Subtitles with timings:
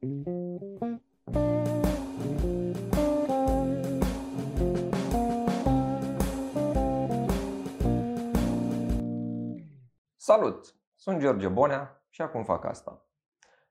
[0.00, 0.24] Salut!
[10.96, 13.06] Sunt George Bonea și acum fac asta.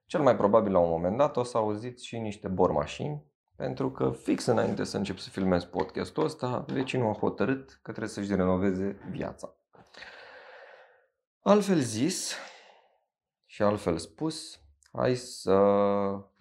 [0.06, 3.24] Cel mai probabil la un moment dat o să auziți și niște bormașini,
[3.56, 8.08] pentru că fix înainte să încep să filmez podcastul ăsta, vecinul a hotărât că trebuie
[8.08, 9.56] să-și renoveze viața.
[11.40, 12.34] Altfel zis
[13.46, 14.59] și altfel spus,
[14.92, 15.56] hai să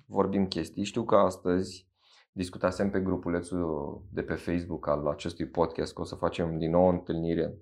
[0.05, 0.83] vorbim chestii.
[0.83, 1.87] Știu că astăzi
[2.31, 6.83] discutasem pe grupulețul de pe Facebook al acestui podcast că o să facem din nou
[6.83, 7.57] o întâlnire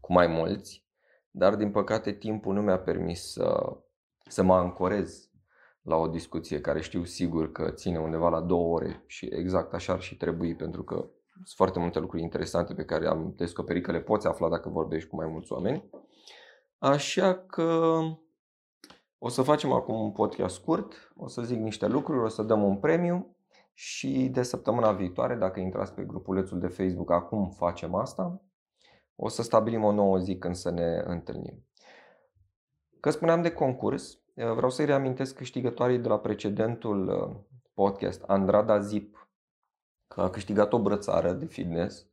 [0.00, 0.86] cu mai mulți,
[1.30, 3.76] dar din păcate timpul nu mi-a permis să,
[4.28, 5.30] să mă ancorez
[5.82, 9.92] la o discuție care știu sigur că ține undeva la două ore și exact așa
[9.92, 10.94] ar și trebui pentru că
[11.32, 15.08] sunt foarte multe lucruri interesante pe care am descoperit că le poți afla dacă vorbești
[15.08, 15.90] cu mai mulți oameni.
[16.78, 17.98] Așa că
[19.24, 22.62] o să facem acum un podcast scurt, o să zic niște lucruri, o să dăm
[22.62, 23.36] un premiu
[23.74, 28.42] și de săptămâna viitoare, dacă intrați pe grupulețul de Facebook, acum facem asta,
[29.16, 31.66] o să stabilim o nouă zi când să ne întâlnim.
[33.00, 39.28] Că spuneam de concurs, vreau să-i reamintesc câștigătorii de la precedentul uh, podcast, Andrada Zip,
[40.08, 42.06] că a câștigat o brățară de fitness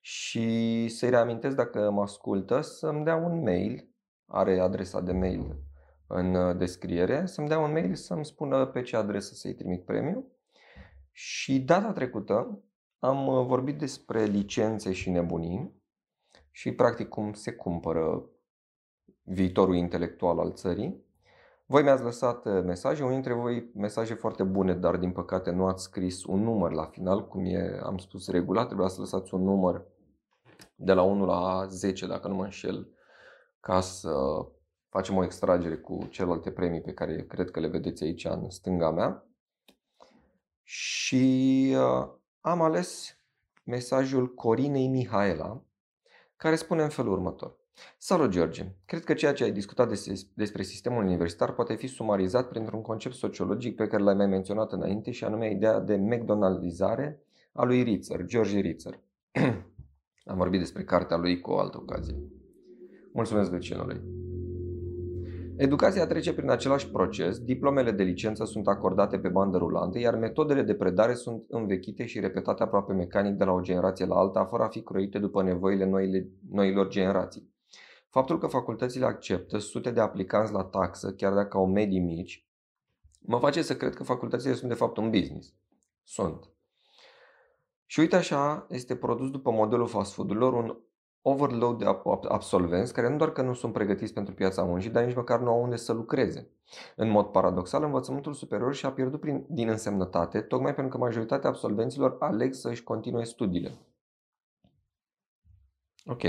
[0.00, 3.88] și să-i reamintesc dacă mă ascultă să-mi dea un mail,
[4.26, 5.66] are adresa de mail
[6.08, 10.26] în uh, descriere, să-mi dea un mail să-mi spună pe ce adresă să-i trimit premiu.
[11.12, 12.62] Și data trecută
[12.98, 15.82] am uh, vorbit despre licențe și nebunii
[16.50, 18.24] și practic cum se cumpără
[19.22, 21.06] viitorul intelectual al țării.
[21.66, 25.66] Voi mi-ați lăsat uh, mesaje, unii dintre voi mesaje foarte bune, dar din păcate nu
[25.66, 29.42] ați scris un număr la final, cum e, am spus regulat, trebuia să lăsați un
[29.42, 29.86] număr
[30.74, 32.88] de la 1 la 10, dacă nu mă înșel,
[33.60, 34.12] ca să
[34.98, 38.90] facem o extragere cu celelalte premii pe care cred că le vedeți aici în stânga
[38.90, 39.26] mea.
[40.62, 42.08] Și uh,
[42.40, 43.18] am ales
[43.64, 45.62] mesajul Corinei Mihaela,
[46.36, 47.56] care spune în felul următor.
[47.98, 48.66] Salut, George!
[48.84, 49.92] Cred că ceea ce ai discutat
[50.34, 55.10] despre sistemul universitar poate fi sumarizat printr-un concept sociologic pe care l-ai mai menționat înainte
[55.10, 57.22] și anume ideea de McDonaldizare
[57.52, 59.00] a lui Ritzer, George Ritzer.
[60.32, 62.16] Am vorbit despre cartea lui cu o altă ocazie.
[63.12, 64.17] Mulțumesc vecinului!
[65.58, 70.62] Educația trece prin același proces, diplomele de licență sunt acordate pe bandă rulantă, iar metodele
[70.62, 74.62] de predare sunt învechite și repetate aproape mecanic de la o generație la alta, fără
[74.62, 77.54] a fi croite după nevoile noile, noilor generații.
[78.10, 82.46] Faptul că facultățile acceptă sute de aplicanți la taxă, chiar dacă au medii mici,
[83.20, 85.54] mă face să cred că facultățile sunt de fapt un business.
[86.04, 86.50] Sunt.
[87.86, 90.78] Și uite așa este produs după modelul fast food-urilor un
[91.22, 91.84] overload de
[92.28, 95.50] absolvenți care nu doar că nu sunt pregătiți pentru piața muncii, dar nici măcar nu
[95.50, 96.50] au unde să lucreze.
[96.96, 102.16] În mod paradoxal, învățământul superior și-a pierdut prin, din însemnătate, tocmai pentru că majoritatea absolvenților
[102.20, 103.78] aleg să își continue studiile.
[106.10, 106.22] Ok.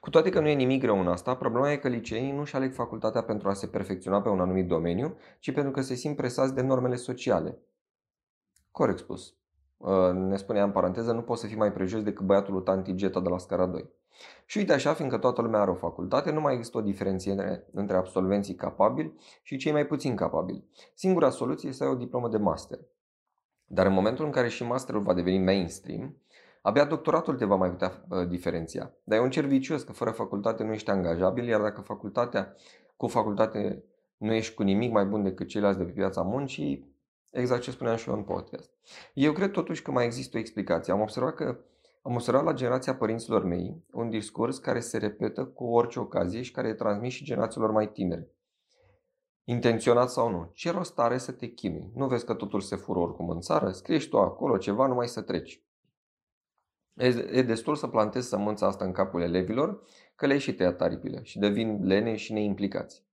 [0.00, 2.56] Cu toate că nu e nimic greu în asta, problema e că liceenii nu și
[2.56, 6.16] aleg facultatea pentru a se perfecționa pe un anumit domeniu, ci pentru că se simt
[6.16, 7.58] presați de normele sociale.
[8.70, 9.34] Corect spus.
[9.76, 12.94] Uh, ne spunea în paranteză, nu poți să fii mai prejos decât băiatul lui Tanti
[12.94, 13.90] Geta de la scara 2.
[14.46, 17.96] Și uite așa, fiindcă toată lumea are o facultate, nu mai există o diferențiere între
[17.96, 20.64] absolvenții capabili și cei mai puțin capabili.
[20.94, 22.78] Singura soluție este să ai o diplomă de master.
[23.66, 26.16] Dar în momentul în care și masterul va deveni mainstream,
[26.62, 28.92] abia doctoratul te va mai putea uh, diferenția.
[29.04, 32.54] Dar e un cer vicios că fără facultate nu ești angajabil, iar dacă facultatea,
[32.96, 33.84] cu facultate
[34.16, 36.94] nu ești cu nimic mai bun decât ceilalți de pe piața muncii,
[37.30, 38.70] exact ce spuneam și eu în podcast.
[39.14, 40.92] Eu cred totuși că mai există o explicație.
[40.92, 41.58] Am observat că
[42.06, 46.50] am observat la generația părinților mei un discurs care se repetă cu orice ocazie și
[46.50, 48.30] care e transmis și generațiilor mai tinere.
[49.44, 51.90] Intenționat sau nu, ce rost are să te chinui?
[51.94, 53.70] Nu vezi că totul se fură oricum în țară?
[53.70, 55.62] Scrie tu acolo ceva, numai să treci.
[57.32, 59.82] E destul să plantezi sămânța asta în capul elevilor,
[60.16, 63.04] că le-ai și tăiat aripile și devin lene și neimplicați.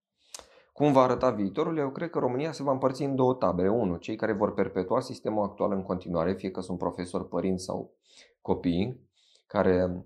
[0.73, 1.78] Cum va arăta viitorul?
[1.78, 3.69] Eu cred că România se va împărți în două tabere.
[3.69, 7.93] Unu, cei care vor perpetua sistemul actual în continuare, fie că sunt profesori, părinți sau
[8.41, 9.09] copii,
[9.47, 10.05] care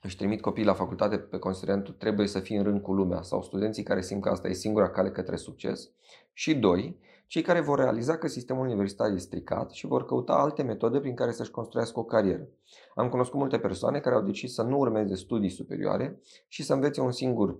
[0.00, 3.42] își trimit copiii la facultate pe considerentul trebuie să fie în rând cu lumea sau
[3.42, 5.90] studenții care simt că asta e singura cale către succes.
[6.32, 10.62] Și doi, cei care vor realiza că sistemul universitar este stricat și vor căuta alte
[10.62, 12.48] metode prin care să-și construiască o carieră.
[12.94, 17.00] Am cunoscut multe persoane care au decis să nu urmeze studii superioare și să învețe
[17.00, 17.58] un singur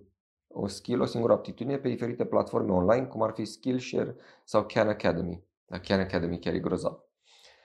[0.53, 4.89] o skill, o singură aptitudine pe diferite platforme online, cum ar fi Skillshare sau Khan
[4.89, 5.45] Academy.
[5.67, 7.12] La Khan Academy chiar e grozav.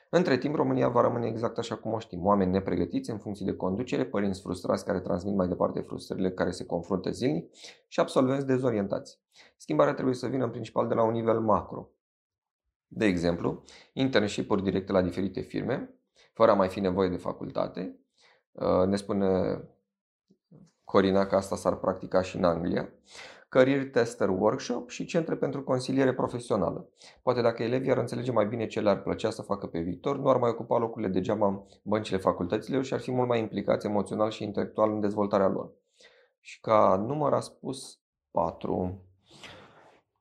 [0.09, 2.25] Între timp, România va rămâne exact așa cum o știm.
[2.25, 6.65] Oameni nepregătiți în funcție de conducere, părinți frustrați care transmit mai departe frustrările care se
[6.65, 7.55] confruntă zilnic
[7.87, 9.19] și absolvenți dezorientați.
[9.57, 11.89] Schimbarea trebuie să vină în principal de la un nivel macro.
[12.87, 13.63] De exemplu,
[13.93, 15.93] internship-uri directe la diferite firme,
[16.33, 17.99] fără a mai fi nevoie de facultate.
[18.51, 19.61] Uh, ne spune
[20.83, 22.89] Corina că asta s-ar practica și în Anglia.
[23.49, 26.89] Career Tester Workshop și centre pentru consiliere profesională.
[27.23, 30.29] Poate dacă elevii ar înțelege mai bine ce le-ar plăcea să facă pe viitor, nu
[30.29, 34.29] ar mai ocupa locurile degeaba în băncile facultăților și ar fi mult mai implicați emoțional
[34.29, 35.71] și intelectual în dezvoltarea lor.
[36.39, 37.99] Și ca număr a spus
[38.31, 39.01] 4.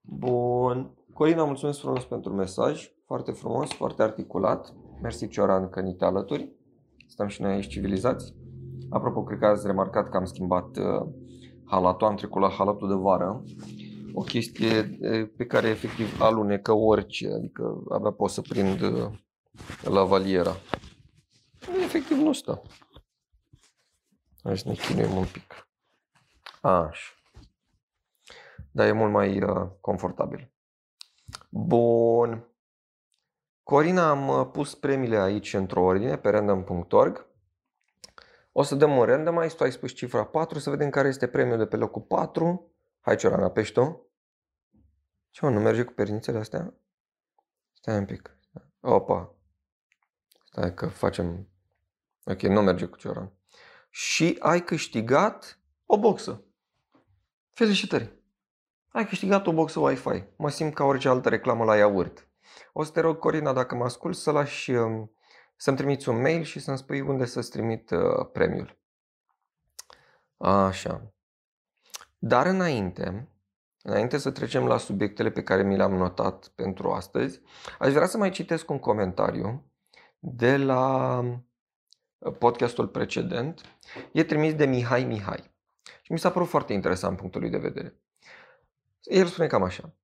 [0.01, 0.95] Bun.
[1.13, 2.93] Corina, mulțumesc frumos pentru mesaj.
[3.05, 4.75] Foarte frumos, foarte articulat.
[5.03, 6.53] Mersi Cioran că ni te alături.
[7.07, 8.35] Stăm și noi aici civilizați.
[8.91, 11.07] Apropo, cred că ați remarcat că am schimbat uh,
[11.67, 13.43] halatul, am trecut la halatul de vară.
[14.13, 14.83] O chestie
[15.37, 19.11] pe care efectiv alunecă orice, adică abia pot să prind uh,
[19.83, 20.57] la valiera.
[21.83, 22.63] Efectiv nu stă.
[24.43, 25.69] Hai să ne chinuim un pic.
[26.61, 27.13] Așa.
[28.71, 30.53] Dar e mult mai uh, confortabil.
[31.51, 32.47] Bun.
[33.63, 37.27] Corina, am uh, pus premiile aici într-o ordine pe random.org.
[38.59, 41.59] O să dăm un random tu ai spus cifra 4, să vedem care este premiul
[41.59, 42.73] de pe locul 4.
[43.01, 44.11] Hai Cioran, apeși tu.
[45.31, 46.75] Ce mă, nu merge cu pernițele astea?
[47.73, 48.37] Stai un pic.
[48.81, 49.35] Opa.
[50.45, 51.49] Stai că facem...
[52.25, 53.33] Ok, nu merge cu Cioran.
[53.91, 56.45] Și ai câștigat o boxă.
[57.53, 58.23] Felicitări!
[58.89, 60.25] Ai câștigat o boxă Wi-Fi.
[60.37, 62.29] Mă simt ca orice altă reclamă la iaurt.
[62.73, 65.16] O să te rog, Corina, dacă mă ascult, să lași, um,
[65.57, 68.79] să-mi trimiți un mail și să-mi spui unde să-ți trimit uh, premiul.
[70.37, 71.15] Așa.
[72.19, 73.29] Dar înainte,
[73.83, 77.41] înainte să trecem la subiectele pe care mi le-am notat pentru astăzi,
[77.79, 79.71] aș vrea să mai citesc un comentariu
[80.19, 81.19] de la
[82.19, 83.61] uh, podcastul precedent.
[84.13, 85.55] E trimis de Mihai Mihai.
[86.03, 88.01] Și mi s-a părut foarte interesant punctul lui de vedere.
[89.03, 89.95] El spune cam așa.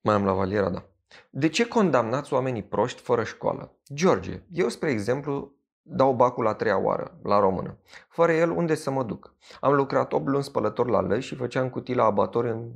[0.00, 0.88] Mai am la valiera, da.
[1.30, 3.76] De ce condamnați oamenii proști fără școală?
[3.94, 5.52] George, eu, spre exemplu,
[5.82, 7.78] dau bacul la treia oară, la română.
[8.08, 9.34] Fără el, unde să mă duc?
[9.60, 12.70] Am lucrat 8 luni spălător la lăși și făceam cutii la abator în,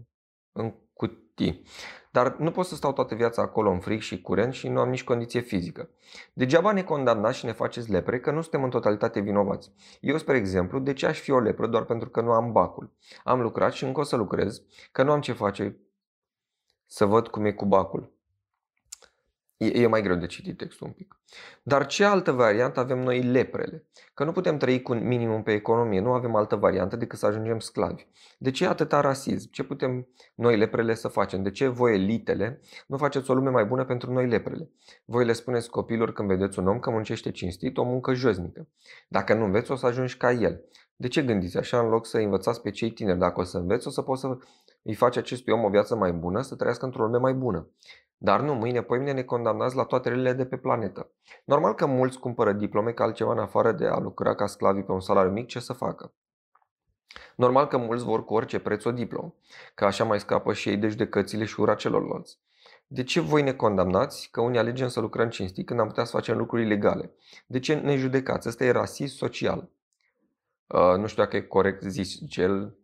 [0.53, 1.63] în cutii.
[2.11, 4.89] Dar nu pot să stau toată viața acolo în frig și curent și nu am
[4.89, 5.91] nici condiție fizică.
[6.33, 9.73] Degeaba ne condamnați și ne faceți lepre că nu suntem în totalitate vinovați.
[10.01, 12.93] Eu, spre exemplu, de ce aș fi o lepră doar pentru că nu am bacul?
[13.25, 14.63] Am lucrat și încă o să lucrez,
[14.93, 15.77] că nu am ce face
[16.87, 18.13] să văd cum e cu bacul.
[19.63, 21.21] E, e mai greu de citit textul un pic.
[21.63, 23.87] Dar ce altă variantă avem noi leprele?
[24.15, 27.27] Că nu putem trăi cu un minimum pe economie, nu avem altă variantă decât să
[27.27, 28.07] ajungem sclavi.
[28.39, 29.51] De ce atâta rasism?
[29.51, 31.43] Ce putem noi leprele să facem?
[31.43, 34.71] De ce voi elitele nu faceți o lume mai bună pentru noi leprele?
[35.05, 38.69] Voi le spuneți copilor când vedeți un om că muncește cinstit o muncă josnică.
[39.09, 40.65] Dacă nu înveți, o să ajungi ca el.
[40.97, 43.19] De ce gândiți așa în loc să învățați pe cei tineri?
[43.19, 44.39] Dacă o să înveți, o să poți să
[44.83, 47.69] îi faci acestui om o viață mai bună, să trăiască într-o lume mai bună.
[48.17, 51.11] Dar nu, mâine, poimine ne condamnați la toate relele de pe planetă.
[51.45, 54.93] Normal că mulți cumpără diplome ca altceva în afară de a lucra ca sclavi pe
[54.93, 56.15] un salariu mic, ce să facă?
[57.37, 59.35] Normal că mulți vor cu orice preț o diplomă,
[59.75, 62.39] că așa mai scapă și ei de judecățile și ura celorlalți.
[62.87, 66.11] De ce voi ne condamnați că unii alegem să lucrăm cinstit când am putea să
[66.11, 67.13] facem lucruri ilegale?
[67.47, 68.49] De ce ne judecați?
[68.49, 69.71] Ăsta e rasism social.
[70.67, 72.77] Uh, nu știu dacă e corect zis cel,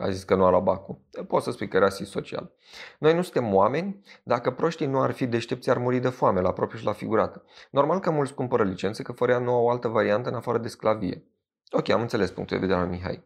[0.00, 0.98] a zis că nu a luat bacul.
[1.26, 2.52] Poți să spui că era social.
[2.98, 4.00] Noi nu suntem oameni.
[4.22, 7.44] Dacă proștii nu ar fi deștepți, ar muri de foame, la propriu și la figurată.
[7.70, 10.58] Normal că mulți cumpără licențe, că fără ea nu au o altă variantă în afară
[10.58, 11.24] de sclavie.
[11.70, 13.24] Ok, am înțeles punctul de vedere al Mihai.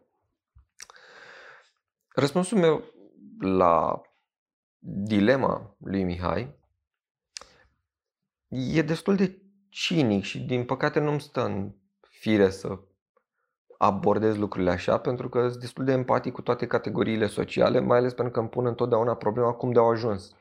[2.08, 2.82] Răspunsul meu
[3.38, 4.00] la
[4.78, 6.60] dilema lui Mihai
[8.48, 12.78] e destul de cinic și din păcate nu-mi stă în fire să
[13.84, 18.12] abordez lucrurile așa pentru că sunt destul de empatic cu toate categoriile sociale, mai ales
[18.12, 20.36] pentru că îmi pun întotdeauna problema cum de au ajuns.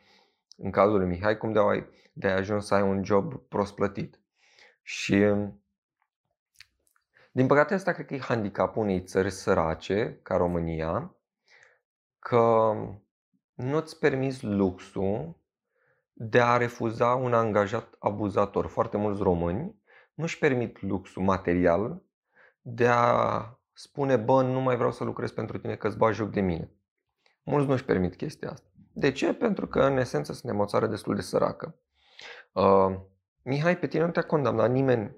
[0.57, 3.75] În cazul lui Mihai, cum de au de ai ajuns să ai un job prost
[3.75, 4.19] plătit.
[4.81, 5.25] Și
[7.31, 11.15] din păcate asta cred că e handicapul unei țări sărace, ca România,
[12.19, 12.73] că
[13.53, 15.35] nu-ți permis luxul
[16.13, 18.67] de a refuza un angajat abuzator.
[18.67, 19.81] Foarte mulți români
[20.13, 22.01] nu-și permit luxul material
[22.61, 26.31] de a spune, bă, nu mai vreau să lucrez pentru tine că îți bagi joc
[26.31, 26.71] de mine.
[27.43, 28.67] Mulți nu-și permit chestia asta.
[28.93, 29.33] De ce?
[29.33, 31.75] Pentru că, în esență, suntem o țară destul de săracă.
[32.51, 32.99] Uh,
[33.43, 35.15] Mihai, pe tine nu te-a condamnat nimeni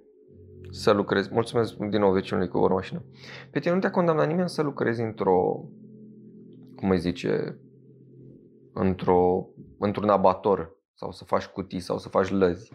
[0.71, 1.29] să lucrezi.
[1.33, 3.05] Mulțumesc din nou vecinului cu o mașină.
[3.51, 5.65] Pe tine nu te-a condamnat nimeni să lucrezi într-o,
[6.75, 7.59] cum îi zice,
[8.73, 9.47] într-o,
[9.79, 12.71] într-un abator sau să faci cutii sau să faci lăzi.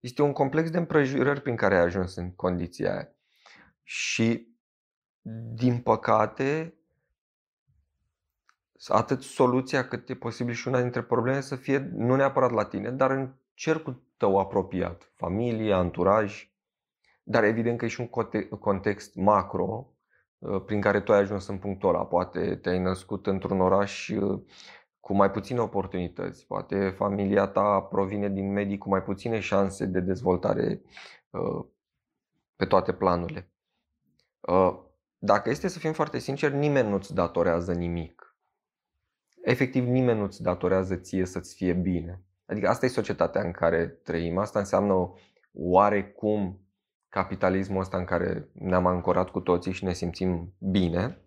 [0.00, 3.15] Este un complex de împrejurări prin care ai ajuns în condiția aia.
[3.88, 4.48] Și,
[5.54, 6.74] din păcate,
[8.88, 12.90] atât soluția cât e posibil și una dintre probleme să fie nu neapărat la tine,
[12.90, 16.50] dar în cercul tău apropiat, familie, anturaj,
[17.22, 18.08] dar evident că e și un
[18.58, 19.92] context macro
[20.38, 22.06] uh, prin care tu ai ajuns în punctul ăla.
[22.06, 24.42] Poate te-ai născut într-un oraș uh,
[25.00, 30.00] cu mai puține oportunități, poate familia ta provine din medii cu mai puține șanse de
[30.00, 30.82] dezvoltare
[31.30, 31.64] uh,
[32.56, 33.50] pe toate planurile.
[35.18, 38.36] Dacă este să fim foarte sinceri, nimeni nu-ți datorează nimic.
[39.42, 42.22] Efectiv, nimeni nu-ți datorează ție să-ți fie bine.
[42.46, 44.38] Adică asta e societatea în care trăim.
[44.38, 45.12] Asta înseamnă
[45.52, 46.60] oarecum
[47.08, 51.20] capitalismul ăsta în care ne-am ancorat cu toții și ne simțim bine.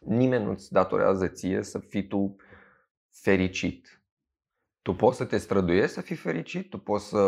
[0.00, 2.36] Nimeni nu-ți datorează ție să fii tu
[3.10, 4.02] fericit.
[4.82, 7.18] Tu poți să te străduiești să fii fericit, tu poți să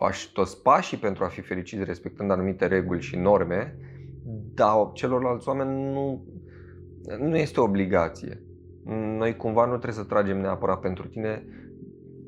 [0.00, 3.76] faci toți pașii pentru a fi fericit respectând anumite reguli și norme,
[4.54, 6.24] dar celorlalți oameni nu,
[7.18, 8.42] nu este o obligație.
[8.84, 11.46] Noi cumva nu trebuie să tragem neapărat pentru tine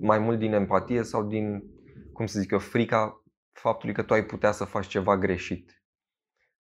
[0.00, 1.64] mai mult din empatie sau din,
[2.12, 5.85] cum să zic eu, frica faptului că tu ai putea să faci ceva greșit.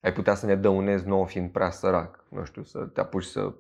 [0.00, 3.54] Ai putea să ne dăunezi nouă fiind prea sărac, nu știu, să te apuci să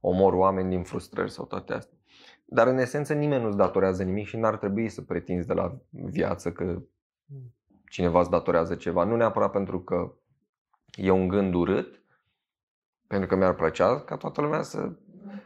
[0.00, 1.98] omori oameni din frustrări sau toate astea.
[2.44, 6.52] Dar în esență nimeni nu-ți datorează nimic și n-ar trebui să pretinzi de la viață
[6.52, 6.82] că
[7.88, 9.04] cineva îți datorează ceva.
[9.04, 10.14] Nu neapărat pentru că
[10.94, 12.02] e un gând urât,
[13.06, 14.92] pentru că mi-ar plăcea ca toată lumea să,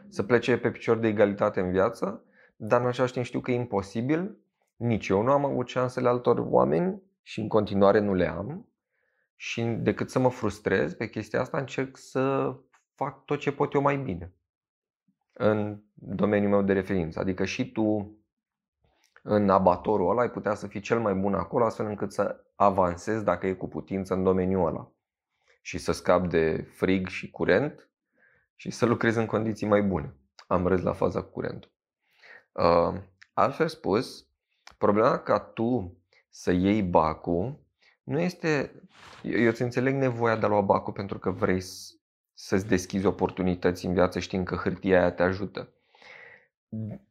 [0.09, 2.23] să plece pe picior de egalitate în viață,
[2.55, 4.37] dar în același timp știu că e imposibil.
[4.75, 8.67] Nici eu nu am avut șansele altor oameni și în continuare nu le am.
[9.35, 12.55] Și decât să mă frustrez pe chestia asta, încerc să
[12.95, 14.33] fac tot ce pot eu mai bine
[15.33, 17.19] în domeniul meu de referință.
[17.19, 18.17] Adică și tu
[19.23, 23.23] în abatorul ăla ai putea să fii cel mai bun acolo astfel încât să avansezi
[23.23, 24.91] dacă e cu putință în domeniul ăla
[25.61, 27.89] și să scapi de frig și curent
[28.55, 30.15] și să lucrezi în condiții mai bune.
[30.47, 31.71] Am râs la faza cu curentul.
[32.51, 33.01] Uh,
[33.33, 34.27] altfel spus,
[34.77, 35.97] problema ca tu
[36.29, 37.59] să iei bacul
[38.03, 38.81] nu este.
[39.23, 41.61] Eu îți înțeleg nevoia de a lua bacul pentru că vrei
[42.33, 45.73] să-ți deschizi oportunități în viață știind că hârtia aia te ajută.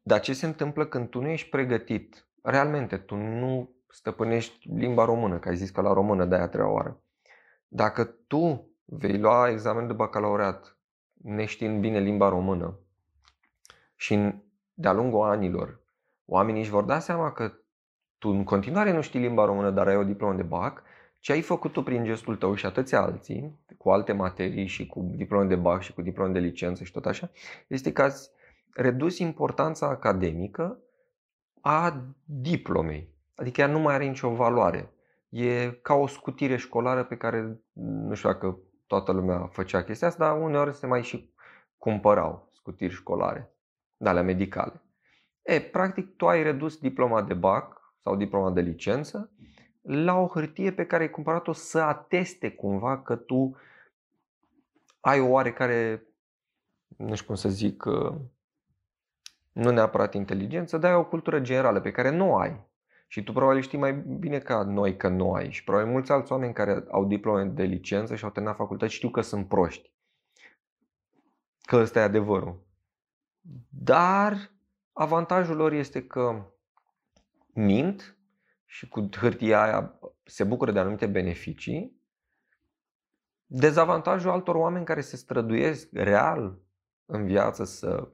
[0.03, 2.27] Dar ce se întâmplă când tu nu ești pregătit?
[2.43, 6.69] Realmente, tu nu stăpânești limba română, că ai zis că la română de aia treia
[6.69, 7.01] oară.
[7.69, 10.77] Dacă tu vei lua examen de bacalaureat
[11.13, 12.79] neștiind bine limba română
[13.95, 14.33] și
[14.75, 15.81] de-a lungul anilor
[16.29, 17.53] oamenii își vor da seama că
[18.19, 20.83] tu în continuare nu știi limba română, dar ai o diplomă de BAC,
[21.21, 25.13] ce ai făcut tu prin gestul tău și atâția alții, cu alte materii și cu
[25.15, 27.31] diplome de BAC și cu diplome de licență și tot așa,
[27.67, 28.31] este că ați
[28.75, 30.79] redus importanța academică
[31.61, 33.15] a diplomei.
[33.35, 34.93] Adică ea nu mai are nicio valoare.
[35.29, 40.29] E ca o scutire școlară pe care nu știu dacă toată lumea făcea chestia asta,
[40.29, 41.33] dar uneori se mai și
[41.79, 43.53] cumpărau scutiri școlare,
[43.97, 44.83] de alea medicale.
[45.43, 49.31] E, practic tu ai redus diploma de BAC sau diploma de licență
[49.89, 53.57] la o hârtie pe care ai cumpărat-o să ateste cumva că tu
[55.01, 56.07] ai o oarecare,
[56.97, 58.15] nu știu cum să zic, uh,
[59.59, 62.67] nu neapărat inteligență, dar ai o cultură generală pe care nu o ai.
[63.09, 65.51] Și tu probabil știi mai bine ca noi că nu ai.
[65.51, 69.11] Și probabil mulți alți oameni care au diplome de licență și au terminat facultate știu
[69.11, 69.93] că sunt proști.
[71.61, 72.67] Că ăsta e adevărul.
[73.69, 74.53] Dar
[74.93, 76.47] avantajul lor este că
[77.47, 78.17] mint
[78.65, 82.03] și cu hârtia aia se bucură de anumite beneficii.
[83.47, 86.59] Dezavantajul altor oameni care se străduiesc real
[87.05, 88.13] în viață să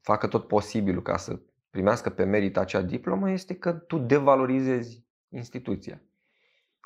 [0.00, 6.02] facă tot posibilul ca să primească pe merit acea diplomă este că tu devalorizezi instituția.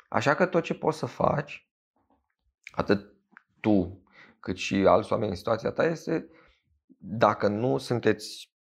[0.09, 1.69] Așa că tot ce poți să faci,
[2.71, 3.13] atât
[3.59, 4.01] tu
[4.39, 6.29] cât și alți oameni în situația ta, este
[6.97, 8.51] dacă nu sunteți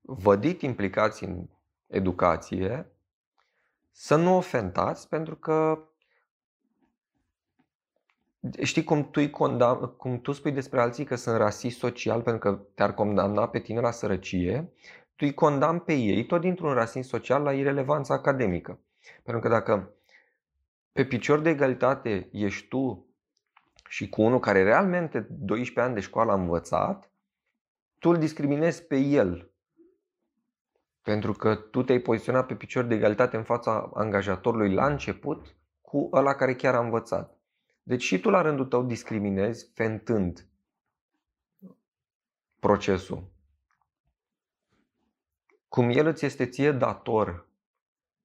[0.00, 1.48] vădit implicați în
[1.86, 2.92] educație,
[3.90, 5.86] să nu ofentați pentru că
[8.62, 12.60] știi cum tu, condam, cum tu spui despre alții că sunt rasist social pentru că
[12.74, 14.72] te-ar condamna pe tine la sărăcie,
[15.16, 18.80] tu îi condamn pe ei tot dintr-un rasism social la irelevanță academică.
[19.22, 19.94] Pentru că dacă
[20.92, 23.06] pe picior de egalitate ești tu
[23.88, 27.10] și cu unul care realmente 12 ani de școală a învățat,
[27.98, 29.50] tu îl discriminezi pe el.
[31.02, 36.08] Pentru că tu te-ai poziționat pe picior de egalitate în fața angajatorului la început cu
[36.12, 37.41] ăla care chiar a învățat.
[37.82, 40.46] Deci și tu la rândul tău discriminezi fentând
[42.58, 43.30] procesul
[45.72, 47.46] cum el îți este ție dator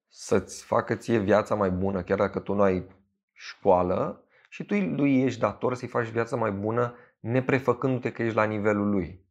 [0.08, 2.86] să-ți facă ție viața mai bună, chiar dacă tu nu ai
[3.32, 8.44] școală, și tu lui ești dator să-i faci viața mai bună neprefăcându-te că ești la
[8.44, 9.24] nivelul lui.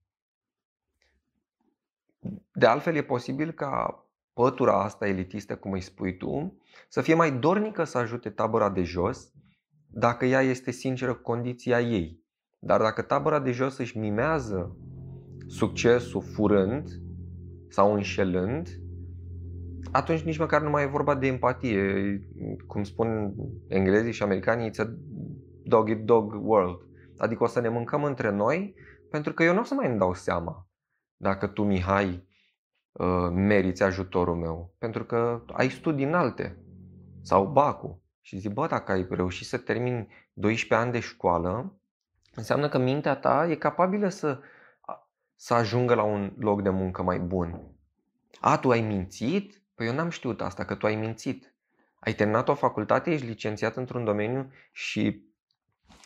[2.52, 7.32] De altfel, e posibil ca pătura asta elitistă, cum îi spui tu, să fie mai
[7.32, 9.32] dornică să ajute tabăra de jos
[9.88, 12.26] dacă ea este sinceră cu condiția ei.
[12.60, 14.78] Dar dacă tabăra de jos își mimează
[15.48, 16.90] succesul furând
[17.70, 18.70] sau înșelând,
[19.92, 22.22] atunci nici măcar nu mai e vorba de empatie.
[22.68, 23.34] Cum spun
[23.68, 24.94] englezii și americanii, it's a
[25.64, 26.80] dog eat dog world.
[27.18, 28.76] Adică o să ne mâncăm între noi
[29.10, 30.68] pentru că eu nu o să mai îmi dau seama
[31.18, 32.28] dacă tu, Mihai,
[32.92, 34.76] uh, meriți ajutorul meu.
[34.78, 36.58] Pentru că ai studii înalte
[37.22, 38.02] sau bacu.
[38.28, 41.80] Și zic, bă, dacă ai reușit să termini 12 ani de școală,
[42.36, 44.40] înseamnă că mintea ta e capabilă să,
[45.36, 47.62] să ajungă la un loc de muncă mai bun.
[48.40, 49.62] A, tu ai mințit?
[49.76, 51.54] Păi eu n-am știut asta, că tu ai mințit.
[52.00, 55.24] Ai terminat o facultate, ești licențiat într-un domeniu și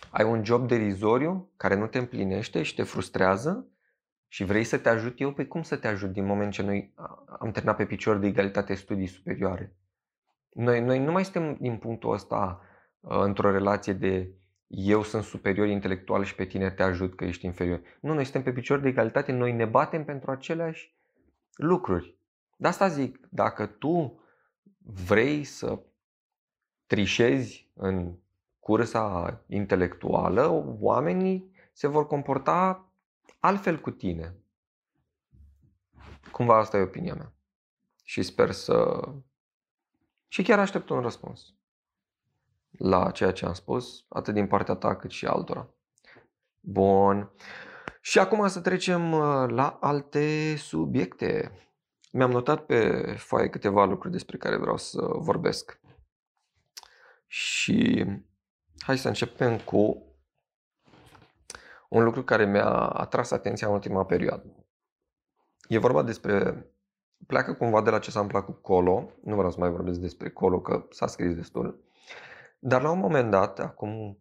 [0.09, 3.67] ai un job derizoriu care nu te împlinește și te frustrează
[4.27, 6.93] și vrei să te ajut eu, păi cum să te ajut din moment ce noi
[7.39, 9.75] am terminat pe picior de egalitate studii superioare?
[10.53, 12.61] Noi, noi nu mai suntem din punctul ăsta
[12.99, 14.33] uh, într-o relație de
[14.67, 17.81] eu sunt superior intelectual și pe tine te ajut că ești inferior.
[18.01, 20.95] Nu, noi suntem pe picior de egalitate, noi ne batem pentru aceleași
[21.55, 22.15] lucruri.
[22.57, 24.19] De asta zic, dacă tu
[25.05, 25.79] vrei să
[26.85, 28.15] trișezi în
[28.59, 32.91] cursa intelectuală, oamenii se vor comporta
[33.39, 34.35] altfel cu tine.
[36.31, 37.33] Cumva asta e opinia mea.
[38.03, 39.01] Și sper să...
[40.31, 41.53] Și chiar aștept un răspuns
[42.77, 45.69] la ceea ce am spus, atât din partea ta cât și altora.
[46.59, 47.31] Bun.
[48.01, 51.51] Și acum să trecem uh, la alte subiecte.
[52.11, 55.79] Mi-am notat pe foaie câteva lucruri despre care vreau să vorbesc.
[57.27, 58.05] Și
[58.77, 60.05] hai să începem cu
[61.89, 64.65] un lucru care mi-a atras atenția în ultima perioadă.
[65.67, 66.65] E vorba despre.
[67.27, 69.09] Pleacă cumva de la ce s-a întâmplat cu Colo.
[69.23, 71.83] Nu vreau să mai vorbesc despre Colo, că s-a scris destul.
[72.59, 74.17] Dar la un moment dat, acum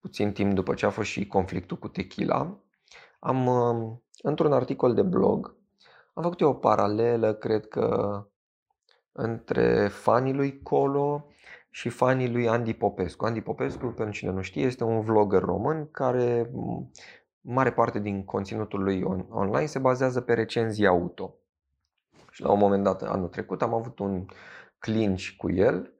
[0.00, 2.58] puțin timp după ce a fost și conflictul cu Tequila,
[3.20, 5.56] am, um, într-un articol de blog,
[6.14, 8.18] am făcut eu o paralelă, cred că,
[9.12, 11.26] între fanii lui Colo
[11.70, 13.24] și fanii lui Andy Popescu.
[13.24, 16.50] Andy Popescu, pentru cine nu știe, este un vlogger român care
[17.40, 21.34] mare parte din conținutul lui on- online se bazează pe recenzii auto.
[22.34, 24.26] Și la un moment dat, anul trecut, am avut un
[24.78, 25.92] clinch cu el,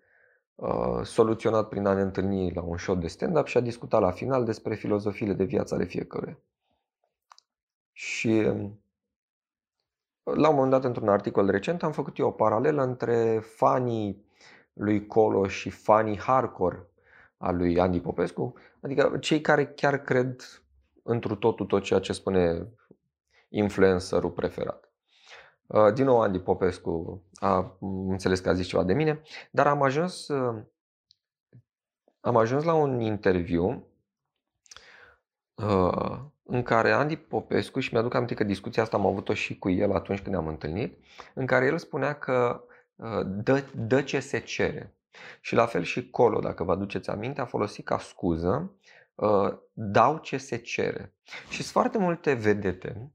[0.55, 4.11] uh, soluționat prin a ne întâlni la un show de stand-up și a discutat la
[4.11, 6.38] final despre filozofiile de viață ale fiecăruia.
[7.92, 8.40] Și
[10.23, 14.25] la un moment dat, într-un articol recent, am făcut eu o paralelă între fanii
[14.73, 16.87] lui Colo și fanii hardcore
[17.37, 20.40] a lui Andy Popescu, adică cei care chiar cred
[21.03, 22.68] întru totul tot ceea ce spune
[23.49, 24.94] influencerul preferat.
[25.66, 27.77] Uh, din nou, Andy Popescu a
[28.09, 30.62] înțeles că a zis ceva de mine, dar am ajuns, uh,
[32.20, 33.87] am ajuns la un interviu
[35.55, 39.70] uh, în care Andy Popescu, și mi-aduc aminte că discuția asta am avut-o și cu
[39.70, 40.98] el atunci când ne-am întâlnit,
[41.35, 42.64] în care el spunea că
[43.27, 44.94] dă, dă ce se cere.
[45.40, 48.72] Și la fel și Colo, dacă vă aduceți aminte, a folosit ca scuză
[49.72, 51.14] dau ce se cere.
[51.48, 53.11] Și sunt foarte multe vedete,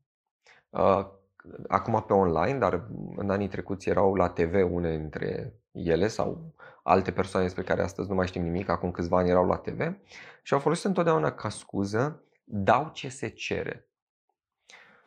[1.68, 7.12] acum pe online, dar în anii trecuți erau la TV une dintre ele sau alte
[7.12, 9.98] persoane despre care astăzi nu mai știm nimic, acum câțiva ani erau la TV
[10.42, 13.90] și au folosit întotdeauna ca scuză dau ce se cere.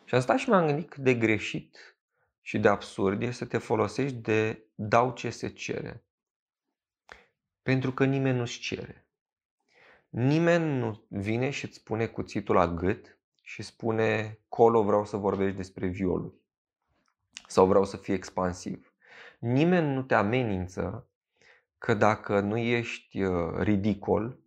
[0.05, 1.96] Și am stat și m-am gândit cât de greșit
[2.40, 6.05] și de absurd e să te folosești de dau ce se cere.
[7.62, 9.07] Pentru că nimeni nu-ți cere.
[10.09, 13.18] Nimeni nu vine și îți pune cuțitul la gât
[13.53, 16.35] și spune colo vreau să vorbești despre violuri
[17.47, 18.95] sau vreau să fii expansiv.
[19.38, 21.09] Nimeni nu te amenință
[21.79, 24.38] că dacă nu ești uh, ridicol,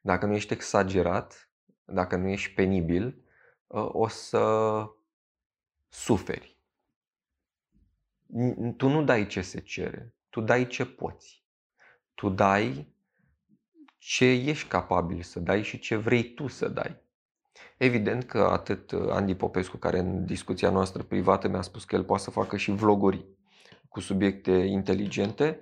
[0.00, 1.50] dacă nu ești exagerat,
[1.84, 3.24] dacă nu ești penibil,
[3.66, 4.84] uh, o să
[5.88, 6.58] suferi.
[8.76, 11.44] Tu nu dai ce se cere, tu dai ce poți.
[12.14, 12.94] Tu dai
[13.98, 17.08] ce ești capabil să dai și ce vrei tu să dai.
[17.82, 22.22] Evident că atât Andy Popescu, care în discuția noastră privată mi-a spus că el poate
[22.22, 23.26] să facă și vloguri
[23.88, 25.60] cu subiecte inteligente,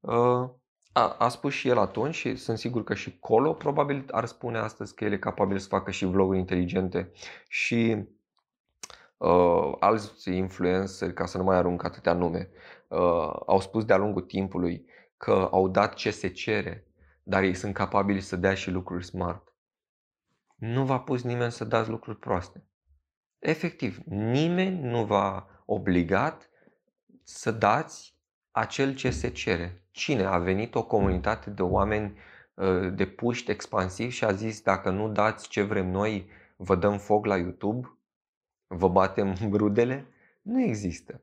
[0.00, 0.48] uh,
[0.92, 4.58] a, a spus și el atunci și sunt sigur că și Colo probabil ar spune
[4.58, 7.12] astăzi că el e capabil să facă și vloguri inteligente
[7.48, 8.04] și
[9.16, 12.48] uh, alți influenceri, ca să nu mai arunc atâtea nume,
[12.88, 14.84] uh, au spus de-a lungul timpului
[15.16, 16.86] că au dat ce se cere,
[17.22, 19.45] dar ei sunt capabili să dea și lucruri smart.
[20.56, 22.64] Nu v-a pus nimeni să dați lucruri proaste.
[23.38, 26.50] Efectiv, nimeni nu v-a obligat
[27.22, 28.14] să dați
[28.50, 29.86] acel ce se cere.
[29.90, 32.18] Cine a venit o comunitate de oameni
[32.54, 36.98] uh, de puști expansivi și a zis dacă nu dați ce vrem noi, vă dăm
[36.98, 37.98] foc la YouTube,
[38.66, 40.06] vă batem rudele?
[40.42, 41.20] Nu există.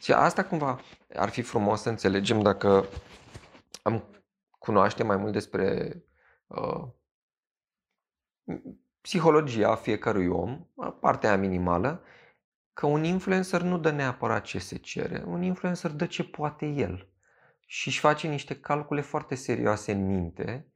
[0.00, 0.80] Și asta cumva
[1.14, 2.84] ar fi frumos să înțelegem dacă
[3.82, 4.04] am
[4.58, 5.96] cunoaște mai mult despre
[6.46, 6.88] uh,
[9.00, 10.66] psihologia fiecărui om,
[11.00, 12.02] partea minimală,
[12.72, 17.08] că un influencer nu dă neapărat ce se cere, un influencer dă ce poate el
[17.66, 20.72] și își face niște calcule foarte serioase în minte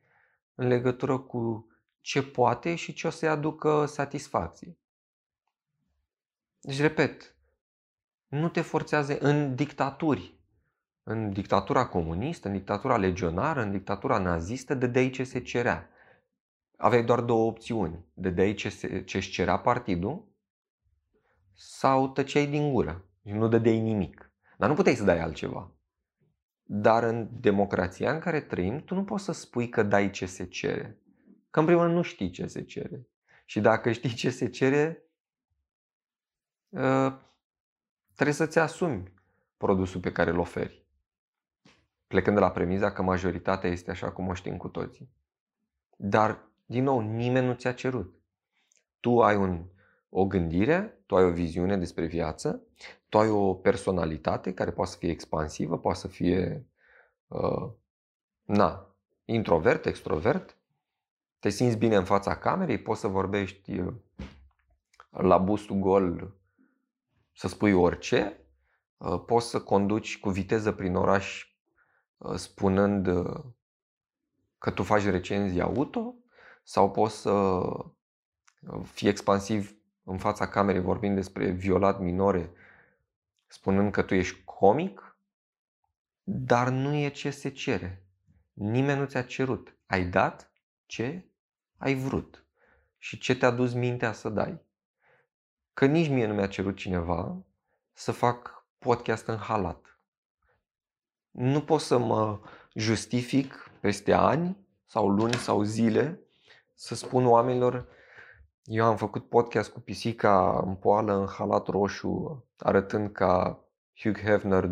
[0.55, 1.67] în legătură cu
[2.01, 4.77] ce poate și ce o să-i aducă satisfacție.
[6.61, 7.37] Deci, repet,
[8.27, 10.41] nu te forțează în dictaturi.
[11.03, 15.89] În dictatura comunistă, în dictatura legionară, în dictatura nazistă, dădeai ce se cerea.
[16.83, 18.05] Aveai doar două opțiuni.
[18.15, 20.29] Dădeai ce, se, ce-și cerea partidul
[21.55, 24.33] sau tăceai din gură și nu dădeai nimic.
[24.59, 25.73] Dar nu puteai să dai altceva.
[26.63, 30.45] Dar în democrația în care trăim, tu nu poți să spui că dai ce se
[30.45, 30.99] cere.
[31.51, 33.07] Că în primul rând nu știi ce se cere.
[33.45, 35.03] Și dacă știi ce se cere,
[36.75, 37.21] ă,
[38.15, 39.13] trebuie să-ți asumi
[39.57, 40.87] produsul pe care îl oferi.
[42.07, 45.11] Plecând de la premiza că majoritatea este așa cum o știm cu toții.
[45.97, 48.15] Dar, din nou, nimeni nu ți-a cerut.
[49.01, 49.65] Tu ai un
[50.15, 52.63] o gândire, tu ai o viziune despre viață,
[53.09, 56.67] tu ai o personalitate care poate să fie expansivă, poate să fie
[57.27, 57.71] uh,
[58.43, 60.57] na, introvert, extrovert,
[61.39, 63.95] te simți bine în fața camerei, poți să vorbești uh,
[65.11, 66.35] la bustul gol,
[67.33, 68.47] să spui orice,
[68.97, 71.55] uh, poți să conduci cu viteză prin oraș
[72.17, 73.09] uh, spunând
[74.59, 76.15] că tu faci recenzii auto
[76.63, 77.63] sau poți să
[78.83, 82.53] fii expansiv în fața camerei vorbind despre violat minore,
[83.47, 85.17] spunând că tu ești comic,
[86.23, 88.07] dar nu e ce se cere.
[88.53, 89.77] Nimeni nu ți-a cerut.
[89.87, 90.53] Ai dat
[90.87, 91.27] ce
[91.77, 92.47] ai vrut
[92.99, 94.61] și ce te-a dus mintea să dai.
[95.73, 97.45] Că nici mie nu mi-a cerut cineva
[97.93, 100.01] să fac podcast în halat.
[101.31, 102.41] Nu pot să mă
[102.75, 106.21] justific peste ani sau luni sau zile
[106.83, 107.89] să spun oamenilor
[108.65, 113.65] eu am făcut podcast cu pisica în poală, în halat roșu, arătând ca
[113.95, 114.71] Hugh Hefner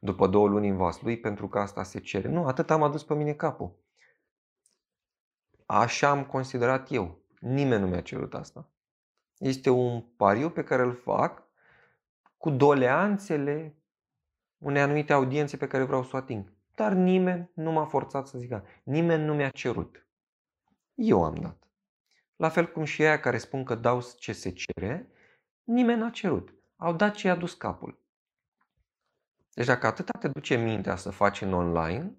[0.00, 2.28] după două luni în vas lui, pentru că asta se cere.
[2.28, 3.76] Nu, atât am adus pe mine capul.
[5.66, 7.18] Așa am considerat eu.
[7.40, 8.68] Nimeni nu mi-a cerut asta.
[9.38, 11.42] Este un pariu pe care îl fac
[12.36, 13.76] cu doleanțele
[14.58, 16.52] unei anumite audiențe pe care vreau să o ating.
[16.74, 18.64] Dar nimeni nu m-a forțat să zică.
[18.82, 20.07] Nimeni nu mi-a cerut.
[21.00, 21.68] Eu am dat.
[22.36, 25.10] La fel cum și aia care spun că dau ce se cere,
[25.64, 26.54] nimeni n-a cerut.
[26.76, 28.02] Au dat ce i-a dus capul.
[29.54, 32.16] Deci dacă atâta te duce mintea să faci în online,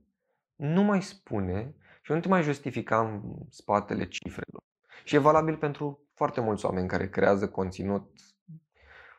[0.56, 4.63] nu mai spune și nu te mai justifica în spatele cifrelor.
[5.04, 8.12] Și e valabil pentru foarte mulți oameni care creează conținut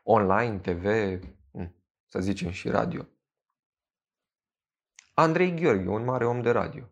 [0.02, 1.18] online, TV,
[1.52, 1.74] hm,
[2.06, 3.06] să zicem și radio.
[5.14, 6.89] Andrei Gheorghe, un mare om de radio.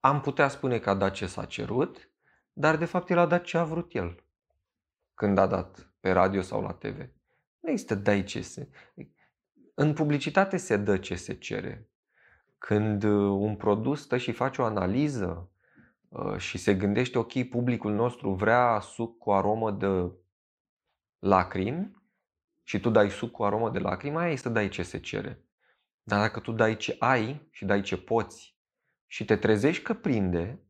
[0.00, 2.10] Am putea spune că a dat ce s-a cerut,
[2.52, 4.24] dar de fapt el a dat ce a vrut el
[5.20, 6.98] când a dat pe radio sau la TV.
[7.60, 8.68] Nu există dai ce se...
[9.74, 11.90] În publicitate se dă ce se cere.
[12.58, 15.50] Când uh, un produs stă și face o analiză
[16.08, 20.12] uh, și se gândește, ok, publicul nostru vrea suc cu aromă de
[21.18, 22.02] lacrimi
[22.62, 25.44] și tu dai suc cu aromă de lacrimi, aia este dai ce se cere.
[26.02, 28.58] Dar dacă tu dai ce ai și dai ce poți
[29.12, 30.60] și te trezești că prinde,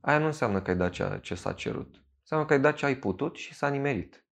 [0.00, 2.04] aia nu înseamnă că ai dat ce, ce s-a cerut.
[2.20, 4.24] Înseamnă că ai dat ce ai putut și s-a nimerit.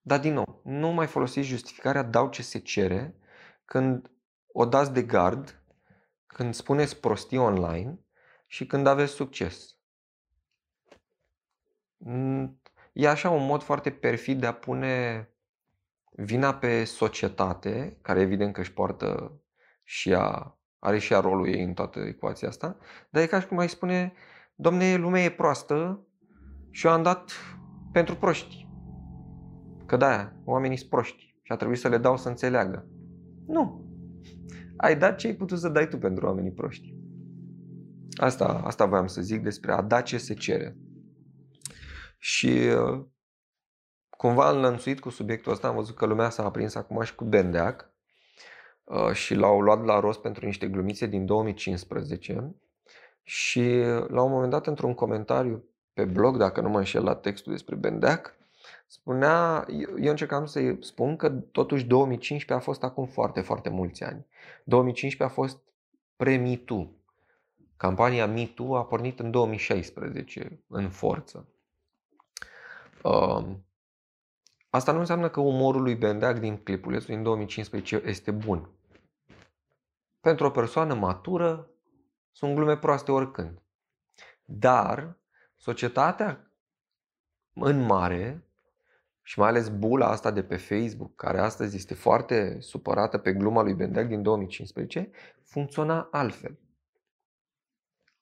[0.00, 3.16] Dar din nou, nu mai folosiți justificarea dau ce se cere
[3.64, 4.10] când
[4.46, 5.62] o dați de gard,
[6.26, 7.98] când spuneți prostii online
[8.46, 9.78] și când aveți succes.
[11.96, 12.60] Mm,
[12.92, 15.28] e așa un mod foarte perfid de a pune
[16.10, 19.38] vina pe societate, care evident că își poartă
[19.84, 22.76] și ea are și ea rolul ei în toată ecuația asta,
[23.10, 24.12] dar e ca și cum mai spune,
[24.54, 26.06] domne, lumea e proastă
[26.70, 27.30] și eu am dat
[27.92, 28.68] pentru proști.
[29.86, 32.88] Că da, oamenii sunt proști și a trebuit să le dau să înțeleagă.
[33.46, 33.84] Nu.
[34.76, 36.94] Ai dat ce ai putut să dai tu pentru oamenii proști.
[38.16, 40.76] Asta, asta voiam să zic despre a da ce se cere.
[42.18, 43.04] Și uh,
[44.10, 47.93] cumva înlănțuit cu subiectul ăsta am văzut că lumea s-a aprins acum și cu Bendeac
[47.93, 47.93] Uh,
[49.12, 52.54] și l-au luat la rost pentru niște glumițe din 2015
[53.22, 53.60] și
[54.08, 57.74] la un moment dat într-un comentariu pe blog, dacă nu mă înșel la textul despre
[57.74, 58.34] Bendeac,
[58.86, 64.04] spunea, eu, eu încercam să spun că totuși 2015 a fost acum foarte, foarte mulți
[64.04, 64.26] ani.
[64.64, 65.62] 2015 a fost
[66.16, 66.90] pre-MeToo.
[67.76, 71.48] Campania MeToo a pornit în 2016 în forță.
[73.02, 73.64] Um,
[74.74, 78.70] asta nu înseamnă că umorul lui Bendeac din clipulețul din 2015 este bun.
[80.20, 81.70] Pentru o persoană matură
[82.32, 83.62] sunt glume proaste oricând.
[84.44, 85.16] Dar
[85.56, 86.50] societatea
[87.54, 88.48] în mare
[89.22, 93.62] și mai ales bula asta de pe Facebook, care astăzi este foarte supărată pe gluma
[93.62, 95.10] lui Bendeac din 2015,
[95.42, 96.58] funcționa altfel.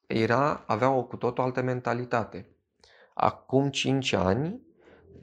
[0.07, 2.47] Era, avea o cu tot o altă mentalitate.
[3.15, 4.71] Acum 5 ani,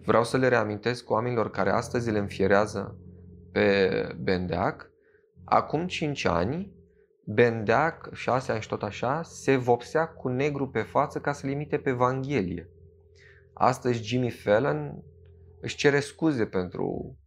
[0.05, 2.97] vreau să le reamintesc oamenilor care astăzi le înfierează
[3.51, 3.89] pe
[4.21, 4.91] Bendeac,
[5.45, 6.73] acum 5 ani,
[7.25, 11.77] Bendeac, 6 ani și tot așa, se vopsea cu negru pe față ca să limite
[11.77, 12.69] pe Evanghelie.
[13.53, 15.03] Astăzi Jimmy Fallon
[15.61, 17.17] își cere scuze pentru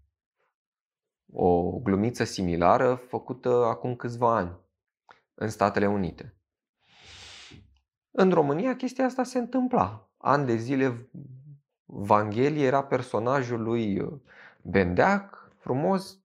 [1.33, 4.61] o glumiță similară făcută acum câțiva ani
[5.35, 6.37] în Statele Unite.
[8.11, 10.11] În România chestia asta se întâmpla.
[10.19, 11.11] Ani de zile
[11.95, 14.11] Vanghelie era personajul lui
[14.63, 16.19] Bendeac, frumos,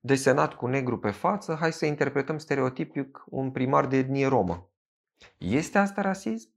[0.00, 4.68] desenat cu negru pe față, hai să interpretăm stereotipic un primar de etnie romă.
[5.38, 6.50] Este asta rasism?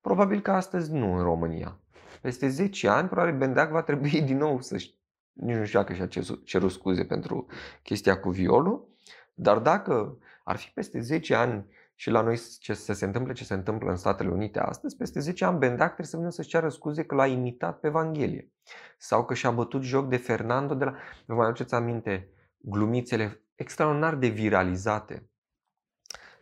[0.00, 1.78] Probabil că astăzi nu în România.
[2.20, 4.94] Peste 10 ani, probabil Bendeac va trebui din nou să-și
[5.32, 7.46] nici nu știu dacă și-a cerut scuze pentru
[7.82, 8.88] chestia cu violul,
[9.34, 11.66] dar dacă ar fi peste 10 ani
[12.02, 15.20] și la noi ce să se întâmple ce se întâmplă în Statele Unite astăzi, peste
[15.20, 18.52] 10 ani Bendeac trebuie să vină să-și ceară scuze că l-a imitat pe Evanghelie
[18.98, 20.94] sau că și-a bătut joc de Fernando de la...
[21.26, 25.30] Vă mai aduceți aminte glumițele extraordinar de viralizate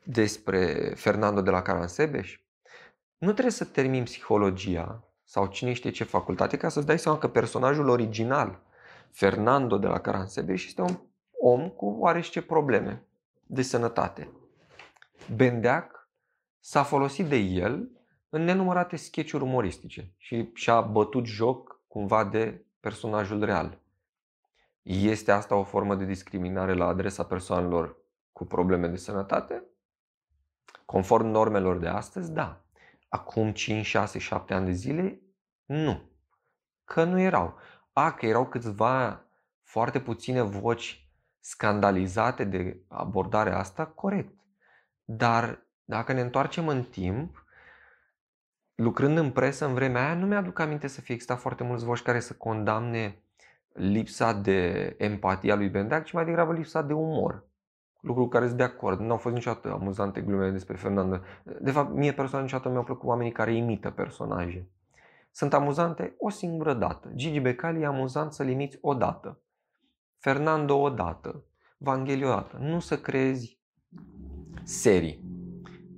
[0.05, 2.40] despre Fernando de la Caransebeș?
[3.18, 7.29] Nu trebuie să termin psihologia sau cine știe ce facultate ca să-ți dai seama că
[7.29, 8.62] personajul original,
[9.11, 11.01] Fernando de la Caransebeș, este un
[11.40, 13.03] om cu oarește probleme
[13.46, 14.31] de sănătate.
[15.28, 16.09] Bendeac
[16.61, 17.90] s-a folosit de el
[18.28, 23.78] în nenumărate sketchuri umoristice și și-a bătut joc cumva de personajul real.
[24.83, 27.96] Este asta o formă de discriminare la adresa persoanelor
[28.33, 29.64] cu probleme de sănătate?
[30.85, 32.64] Conform normelor de astăzi, da.
[33.09, 35.20] Acum 5, 6, 7 ani de zile,
[35.64, 36.11] nu.
[36.85, 37.59] Că nu erau.
[37.92, 39.24] A, că erau câțiva
[39.62, 44.39] foarte puține voci scandalizate de abordarea asta, corect.
[45.12, 47.44] Dar dacă ne întoarcem în timp,
[48.75, 52.03] lucrând în presă în vremea aia, nu mi-aduc aminte să fie existat foarte mulți voci
[52.03, 53.23] care să condamne
[53.73, 57.49] lipsa de empatia lui Bendeac, ci mai degrabă lipsa de umor.
[58.01, 59.01] Lucru cu care sunt de acord.
[59.01, 61.20] Nu au fost niciodată amuzante glume despre Fernando.
[61.61, 64.68] De fapt, mie personal niciodată mi-au plăcut oamenii care imită personaje.
[65.31, 67.11] Sunt amuzante o singură dată.
[67.14, 69.40] Gigi Becali e amuzant să limiți o dată.
[70.18, 71.44] Fernando o dată.
[71.79, 72.57] Vanghelio o dată.
[72.61, 73.60] Nu să crezi
[74.64, 75.20] serii.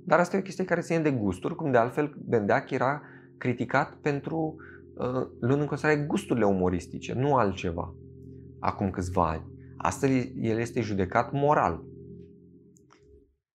[0.05, 3.01] Dar asta e o chestie care ține de gusturi, cum de altfel Bendeac era
[3.37, 4.55] criticat pentru
[4.95, 7.95] uh, luând în considerare gusturile umoristice, nu altceva,
[8.59, 9.51] acum câțiva ani.
[9.77, 11.83] Astăzi el este judecat moral.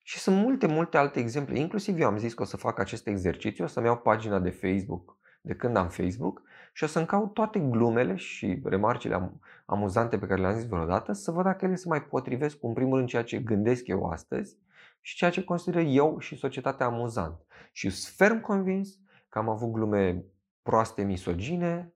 [0.03, 1.59] Și sunt multe, multe alte exemple.
[1.59, 4.51] Inclusiv eu am zis că o să fac acest exercițiu, o să-mi iau pagina de
[4.51, 6.42] Facebook de când am Facebook
[6.73, 9.33] și o să-mi caut toate glumele și remarcile
[9.66, 12.73] amuzante pe care le-am zis vreodată să văd dacă ele se mai potrivesc cu, în
[12.73, 14.57] primul rând, ceea ce gândesc eu astăzi
[15.00, 17.46] și ceea ce consider eu și societatea amuzant.
[17.72, 20.24] Și sunt ferm convins că am avut glume
[20.62, 21.92] proaste misogine,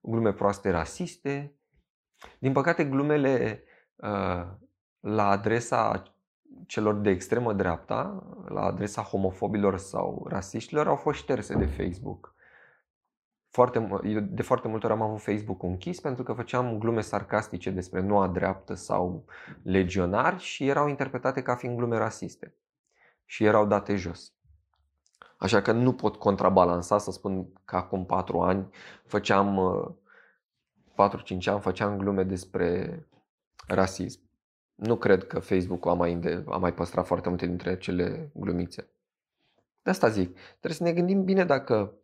[0.00, 1.54] glume proaste rasiste.
[2.38, 3.64] Din păcate, glumele
[3.96, 4.46] uh,
[5.00, 6.02] la adresa
[6.66, 12.34] celor de extremă dreapta, la adresa homofobilor sau rasiștilor, au fost șterse de Facebook.
[13.54, 13.88] Foarte,
[14.30, 18.28] de foarte multe ori am avut Facebook închis pentru că făceam glume sarcastice despre noua
[18.28, 19.24] dreaptă sau
[19.62, 22.54] legionari și erau interpretate ca fiind glume rasiste
[23.24, 24.32] și erau date jos.
[25.36, 28.68] Așa că nu pot contrabalansa să spun că acum 4 ani
[29.04, 29.58] făceam
[30.92, 30.96] 4-5
[31.44, 32.98] ani făceam glume despre
[33.66, 34.20] rasism.
[34.74, 38.88] Nu cred că Facebook a mai, a mai păstrat foarte multe dintre acele glumițe.
[39.82, 41.94] De asta zic, trebuie să ne gândim bine dacă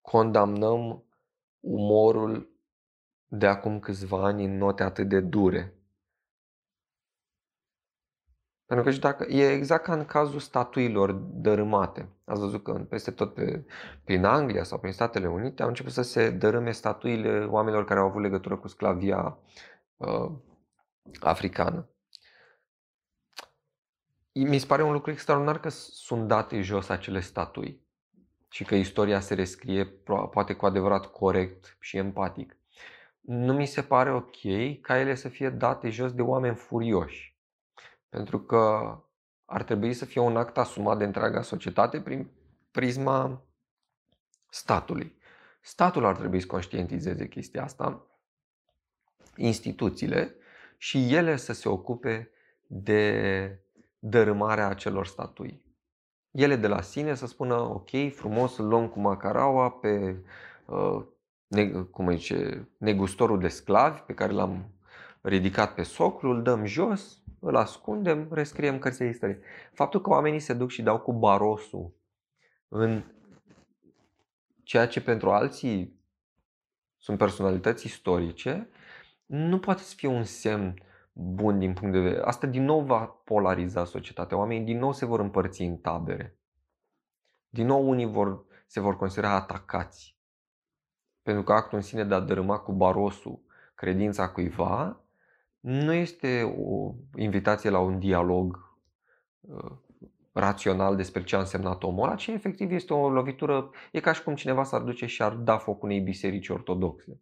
[0.00, 1.04] condamnăm
[1.60, 2.56] umorul
[3.26, 5.78] de acum câțiva ani în note atât de dure.
[8.68, 12.08] Pentru că și dacă e exact ca în cazul statuilor dărâmate.
[12.24, 13.64] Ați văzut că peste tot pe,
[14.04, 18.06] prin Anglia sau prin Statele Unite au început să se dărâme statuile oamenilor care au
[18.06, 19.38] avut legătură cu sclavia
[19.96, 20.32] uh,
[21.20, 21.88] africană.
[24.32, 27.87] Mi se pare un lucru extraordinar că sunt date jos acele statui.
[28.50, 29.84] Și că istoria se rescrie
[30.30, 32.56] poate cu adevărat corect și empatic.
[33.20, 34.36] Nu mi se pare ok
[34.80, 37.36] ca ele să fie date jos de oameni furioși.
[38.08, 38.94] Pentru că
[39.44, 42.30] ar trebui să fie un act asumat de întreaga societate prin
[42.70, 43.42] prisma
[44.48, 45.16] statului.
[45.60, 48.06] Statul ar trebui să conștientizeze chestia asta,
[49.36, 50.34] instituțiile,
[50.76, 52.30] și ele să se ocupe
[52.66, 53.60] de
[53.98, 55.67] dărâmarea acelor statui.
[56.30, 60.16] Ele de la sine să spună, ok, frumos, îl luăm cu macaraua pe,
[60.64, 61.04] uh,
[61.46, 64.70] ne, cum zice, negustorul de sclavi pe care l-am
[65.20, 69.40] ridicat pe soclu, îl dăm jos, îl ascundem, rescriem cărțile de istorie.
[69.72, 71.92] Faptul că oamenii se duc și dau cu barosul
[72.68, 73.02] în
[74.62, 76.00] ceea ce pentru alții
[76.98, 78.68] sunt personalități istorice,
[79.26, 80.82] nu poate să fie un semn
[81.20, 82.22] bun din punct de vedere.
[82.22, 84.36] Asta din nou va polariza societatea.
[84.36, 86.38] Oamenii din nou se vor împărți în tabere.
[87.48, 90.16] Din nou unii vor, se vor considera atacați.
[91.22, 93.40] Pentru că actul în sine de a dărâma cu barosul
[93.74, 95.00] credința cuiva
[95.60, 98.76] nu este o invitație la un dialog
[99.40, 99.72] uh,
[100.32, 104.22] rațional despre ce a însemnat omul ăla, ci efectiv este o lovitură, e ca și
[104.22, 107.20] cum cineva s-ar duce și ar da foc unei biserici ortodoxe.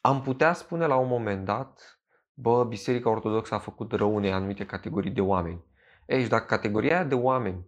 [0.00, 2.00] Am putea spune la un moment dat,
[2.34, 5.64] bă, Biserica Ortodoxă a făcut rău unei anumite categorii de oameni.
[6.06, 7.66] Ei, și dacă categoria aia de oameni,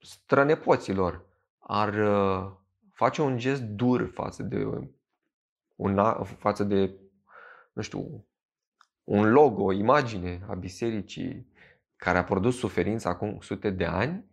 [0.00, 1.24] strănepoților,
[1.58, 2.52] ar uh,
[2.92, 4.64] face un gest dur față de,
[5.76, 5.98] un,
[6.38, 6.98] față de
[7.72, 8.24] nu știu,
[9.04, 11.52] un logo, o imagine a bisericii
[11.96, 14.24] care a produs suferință acum sute de ani,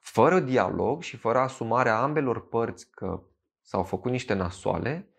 [0.00, 3.22] fără dialog și fără asumarea ambelor părți că
[3.62, 5.11] s-au făcut niște nasoale,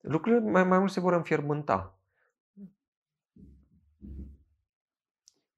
[0.00, 1.98] lucrurile mai, mai mult se vor înfierbânta.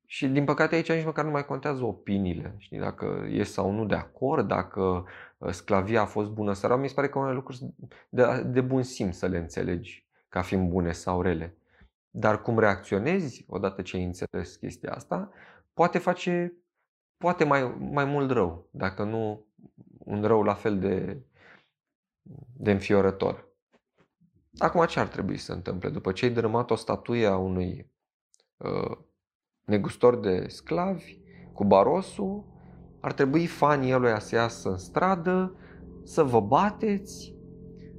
[0.06, 2.54] Și din păcate aici nici măcar nu mai contează opiniile.
[2.58, 5.04] Știi, dacă e sau nu de acord, dacă
[5.38, 7.74] uh, sclavia a fost bună sau rău, mi se pare că unele lucruri
[8.08, 11.56] de, de bun simț să le înțelegi ca fiind bune sau rele.
[12.10, 15.30] Dar cum reacționezi odată ce ai înțeles chestia asta,
[15.74, 16.52] poate face
[17.18, 19.46] poate mai, mai mult rău, dacă nu
[19.98, 21.18] un rău la fel de,
[22.56, 23.47] de înfiorător.
[24.58, 25.88] Acum ce ar trebui să se întâmple?
[25.88, 27.92] După ce ai dărâmat o statuie a unui
[28.56, 28.96] uh,
[29.64, 31.18] negustor de sclavi
[31.52, 32.44] cu barosul,
[33.00, 35.56] ar trebui fanii lui să iasă în stradă,
[36.04, 37.34] să vă bateți,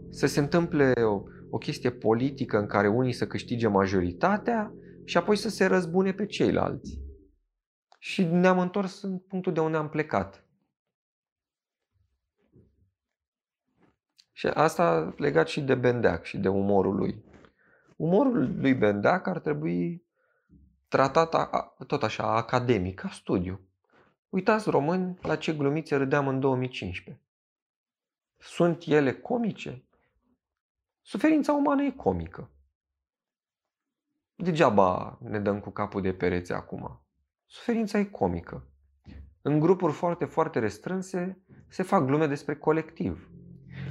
[0.10, 5.36] să se întâmple o, o chestie politică în care unii să câștige majoritatea și apoi
[5.36, 7.02] să se răzbune pe ceilalți.
[8.00, 10.49] Și ne-am întors în punctul de unde am plecat.
[14.40, 17.24] Și asta legat și de Bendeac și de umorul lui.
[17.96, 20.06] Umorul lui Bendeac ar trebui
[20.88, 21.36] tratat
[21.88, 23.60] tot așa, academic, ca studiu.
[24.30, 27.24] Uitați români la ce glumițe râdeam în 2015.
[28.38, 29.84] Sunt ele comice?
[31.02, 32.50] Suferința umană e comică.
[34.36, 37.02] Degeaba ne dăm cu capul de pereți acum.
[37.46, 38.68] Suferința e comică.
[39.42, 43.30] În grupuri foarte, foarte restrânse se fac glume despre colectiv.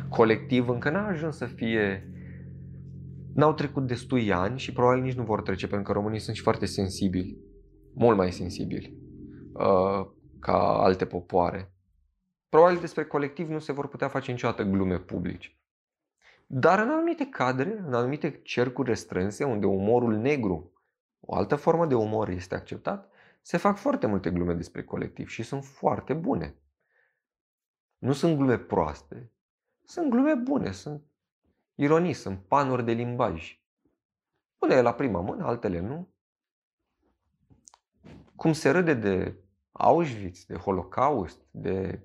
[0.08, 2.12] Colectiv încă n-a ajuns să fie...
[3.34, 6.42] N-au trecut destui ani și probabil nici nu vor trece, pentru că românii sunt și
[6.42, 7.38] foarte sensibili.
[7.94, 8.96] Mult mai sensibili
[9.52, 10.06] uh,
[10.40, 11.72] ca alte popoare.
[12.48, 15.58] Probabil despre colectiv nu se vor putea face niciodată glume publice.
[16.46, 20.72] Dar în anumite cadre, în anumite cercuri restrânse, unde umorul negru,
[21.20, 23.10] o altă formă de umor este acceptat,
[23.42, 26.54] se fac foarte multe glume despre colectiv și sunt foarte bune.
[27.98, 29.32] Nu sunt glume proaste,
[29.88, 31.02] sunt glume bune, sunt
[31.74, 33.60] ironii, sunt panuri de limbaj.
[34.58, 36.08] Unele la prima mână, altele nu.
[38.36, 39.36] Cum se râde de
[39.72, 42.00] Auschwitz, de Holocaust, de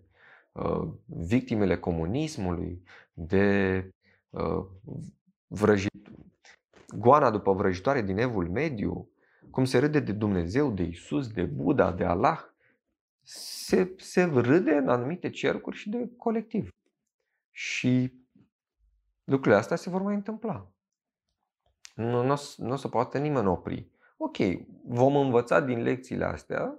[0.51, 3.89] uh, victimele comunismului, de
[4.29, 4.65] uh,
[5.47, 6.11] vrăjit,
[6.97, 9.09] goana după vrăjitoare din Evul Mediu,
[9.51, 12.39] cum se râde de Dumnezeu, de Isus, de Buddha, de Allah,
[13.21, 16.73] se, se râde în anumite cercuri și de colectiv.
[17.56, 18.14] Și
[19.24, 20.72] lucrurile astea se vor mai întâmpla.
[21.95, 23.91] Nu, nu, nu o să poată nimeni opri.
[24.18, 24.38] Ok,
[24.86, 26.78] vom învăța din lecțiile astea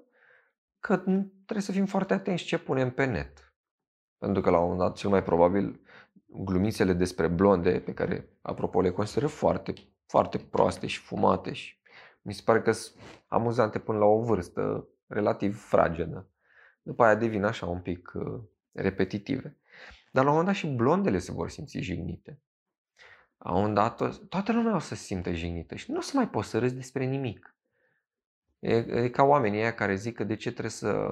[0.79, 3.55] că trebuie să fim foarte atenți ce punem pe net.
[4.19, 5.81] Pentru că la un moment dat, cel mai probabil,
[6.27, 9.73] glumițele despre blonde, pe care, apropo, le consideră foarte,
[10.07, 11.81] foarte proaste și fumate și
[12.23, 16.29] mi se pare că sunt amuzante până la o vârstă relativ fragedă.
[16.83, 18.41] După aia devin așa un pic uh,
[18.73, 19.59] repetitive.
[20.15, 22.39] Dar la un moment dat și blondele se vor simți jignite.
[23.39, 26.13] La un moment dat toată lumea o să se simtă jignită și nu o să
[26.15, 27.57] mai poți să râzi despre nimic.
[28.59, 31.11] E, e ca oamenii aia care zic că de ce trebuie să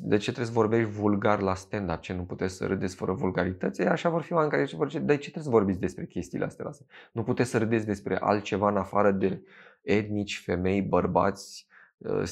[0.00, 3.82] de ce trebuie să vorbești vulgar la stand-up, ce nu puteți să râdeți fără vulgarități,
[3.82, 6.66] așa vor fi oameni care vor zice, de ce trebuie să vorbiți despre chestiile astea?
[6.66, 6.86] astea?
[7.12, 9.42] Nu puteți să râdeți despre altceva în afară de
[9.82, 11.66] etnici, femei, bărbați,
[12.04, 12.24] ă,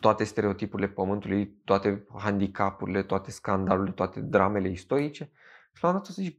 [0.00, 5.30] toate stereotipurile pământului, toate handicapurile, toate scandalurile, toate dramele istorice.
[5.72, 6.38] Și la un dat să zici,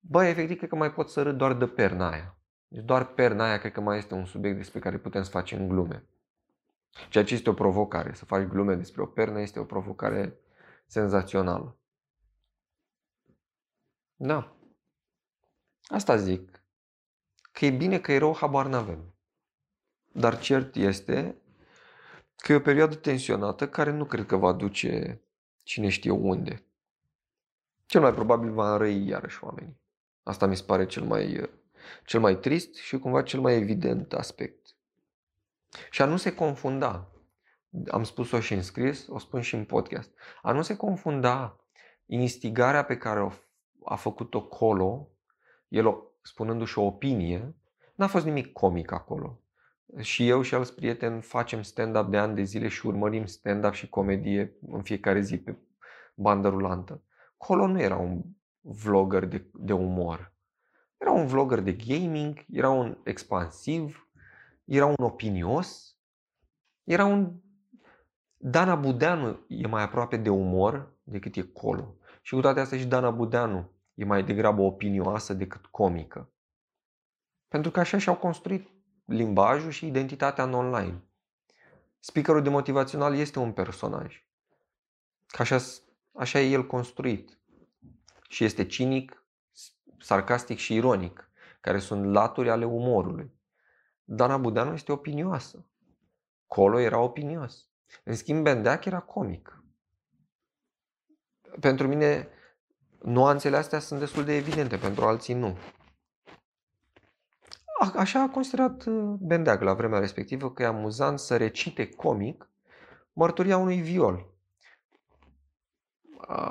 [0.00, 2.36] bă, efectiv, cred că mai pot să râd doar de perna aia.
[2.68, 5.68] Deci doar perna aia cred că mai este un subiect despre care putem să facem
[5.68, 6.04] glume.
[7.08, 8.14] Ceea ce este o provocare.
[8.14, 10.38] Să faci glume despre o pernă este o provocare
[10.86, 11.76] senzațională.
[14.16, 14.56] Da.
[15.82, 16.62] Asta zic.
[17.52, 19.14] Că e bine, că e rău, habar n-avem.
[20.12, 21.36] Dar cert este
[22.36, 25.22] că e o perioadă tensionată care nu cred că va duce
[25.62, 26.64] cine știe unde.
[27.86, 29.80] Cel mai probabil va răi iarăși oamenii.
[30.22, 31.50] Asta mi se pare cel mai,
[32.04, 34.76] cel mai trist și cumva cel mai evident aspect.
[35.90, 37.12] Și a nu se confunda,
[37.90, 40.10] am spus-o și în scris, o spun și în podcast,
[40.42, 41.60] a nu se confunda
[42.06, 43.32] instigarea pe care
[43.84, 45.08] a făcut-o Colo,
[45.68, 47.54] el spunându-și o opinie,
[47.94, 49.40] n-a fost nimic comic acolo.
[50.00, 53.88] Și eu și alți prieteni facem stand-up de ani de zile și urmărim stand-up și
[53.88, 55.56] comedie în fiecare zi pe
[56.14, 57.02] bandă rulantă.
[57.36, 58.22] Colo nu era un
[58.60, 60.32] vlogger de, de umor.
[60.96, 64.08] Era un vlogger de gaming, era un expansiv,
[64.64, 65.98] era un opinios,
[66.84, 67.32] era un...
[68.36, 71.96] Dana Budeanu e mai aproape de umor decât e Colo.
[72.22, 76.32] Și cu toate astea și Dana Budeanu e mai degrabă opinioasă decât comică.
[77.48, 78.68] Pentru că așa și-au construit
[79.04, 81.02] limbajul și identitatea în online.
[81.98, 84.26] Speakerul de motivațional este un personaj.
[85.26, 85.58] Că așa,
[86.12, 87.38] așa e el construit.
[88.28, 89.24] Și este cinic,
[89.98, 91.30] sarcastic și ironic,
[91.60, 93.32] care sunt laturi ale umorului.
[94.04, 95.66] Dana Budeanu este opinioasă.
[96.46, 97.68] Colo era opinios.
[98.04, 99.62] În schimb, Bendeac era comic.
[101.60, 102.28] Pentru mine,
[103.02, 105.56] nuanțele astea sunt destul de evidente, pentru alții nu.
[107.80, 112.48] A, așa a considerat uh, Bendeac la vremea respectivă că e amuzant să recite comic
[113.12, 114.32] mărturia unui viol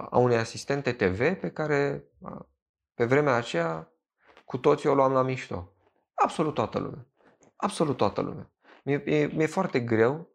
[0.10, 2.04] a unei asistente TV pe care
[2.94, 3.92] pe vremea aceea
[4.46, 5.74] cu toții o luam la mișto.
[6.14, 7.08] Absolut toată lumea.
[7.56, 8.52] Absolut toată lumea.
[8.84, 10.30] Mi-e, mi-e, mi-e foarte greu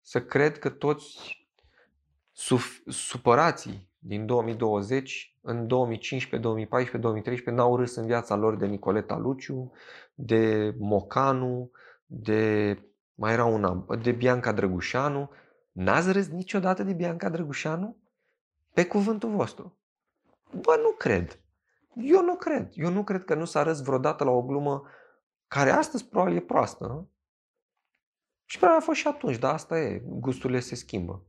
[0.00, 1.36] să cred că toți
[2.32, 9.16] suf- supărații din 2020, în 2015, 2014, 2013 n-au râs în viața lor de Nicoleta
[9.16, 9.72] Luciu,
[10.20, 11.70] de Mocanu,
[12.06, 12.78] de
[13.14, 15.30] mai era una, de Bianca Drăgușanu.
[15.72, 17.96] N-ați râs niciodată de Bianca Drăgușanu?
[18.72, 19.78] Pe cuvântul vostru.
[20.60, 21.40] Bă, nu cred.
[21.94, 22.70] Eu nu cred.
[22.74, 24.82] Eu nu cred că nu s-a râs vreodată la o glumă
[25.48, 27.08] care astăzi probabil e proastă.
[28.44, 31.22] Și probabil a fost și atunci, dar asta e, gusturile se schimbă.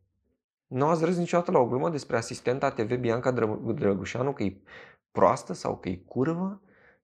[0.68, 3.32] Nu ați râs niciodată la o glumă despre asistenta TV Bianca
[3.74, 4.62] Drăgușanu că e
[5.12, 6.62] proastă sau că e curvă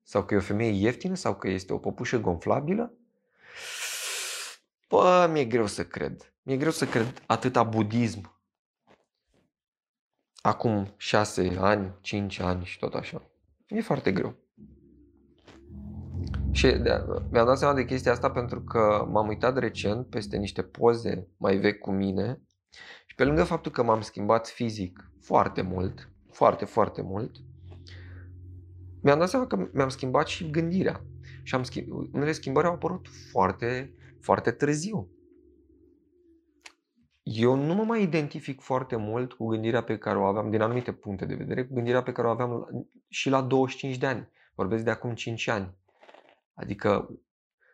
[0.08, 2.93] sau că e o femeie ieftină sau că este o păpușă gonflabilă?
[4.89, 6.34] Bă, mi-e greu să cred.
[6.41, 8.39] Mi-e greu să cred atâta budism.
[10.41, 13.22] Acum șase ani, cinci ani și tot așa.
[13.68, 14.36] E foarte greu.
[16.51, 16.66] Și
[17.32, 21.58] mi-am dat seama de chestia asta pentru că m-am uitat recent peste niște poze mai
[21.58, 22.41] vechi cu mine
[23.06, 27.36] și pe lângă faptul că m-am schimbat fizic foarte mult, foarte, foarte mult,
[29.06, 31.06] mi-am dat seama că mi-am schimbat și gândirea.
[31.43, 31.88] Și am schimb...
[32.14, 35.10] unele schimbări au apărut foarte, foarte târziu.
[37.24, 40.93] Eu nu mă mai identific foarte mult cu gândirea pe care o aveam din anumite
[40.93, 42.68] puncte de vedere, cu gândirea pe care o aveam
[43.10, 44.30] și la 25 de ani.
[44.56, 45.76] Vorbesc de acum 5 ani.
[46.53, 47.20] Adică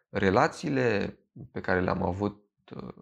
[0.09, 1.17] relațiile
[1.51, 2.43] pe care le-am avut,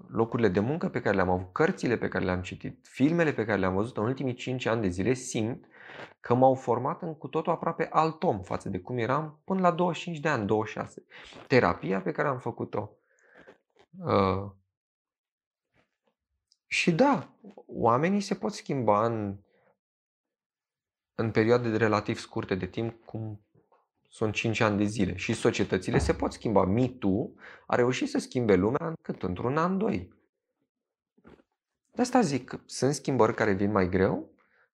[0.07, 3.59] locurile de muncă pe care le-am avut, cărțile pe care le-am citit, filmele pe care
[3.59, 5.65] le-am văzut în ultimii 5 ani de zile, simt
[6.19, 9.71] că m-au format în cu totul aproape alt om față de cum eram până la
[9.71, 11.05] 25 de ani, 26.
[11.47, 12.91] Terapia pe care am făcut-o.
[13.97, 14.51] Uh,
[16.67, 17.33] și da,
[17.65, 19.39] oamenii se pot schimba în,
[21.15, 23.41] în perioade relativ scurte de timp, cum
[24.09, 26.65] sunt 5 ani de zile și societățile se pot schimba.
[26.65, 27.31] MeToo
[27.67, 29.23] a reușit să schimbe lumea în cât?
[29.23, 30.13] Într-un an, doi.
[31.91, 34.29] De asta zic, sunt schimbări care vin mai greu,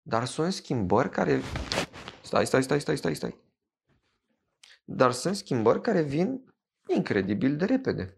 [0.03, 1.41] dar sunt schimbări care...
[2.22, 3.41] Stai, stai, stai, stai, stai, stai.
[4.85, 6.55] Dar sunt schimbări care vin
[6.87, 8.16] incredibil de repede.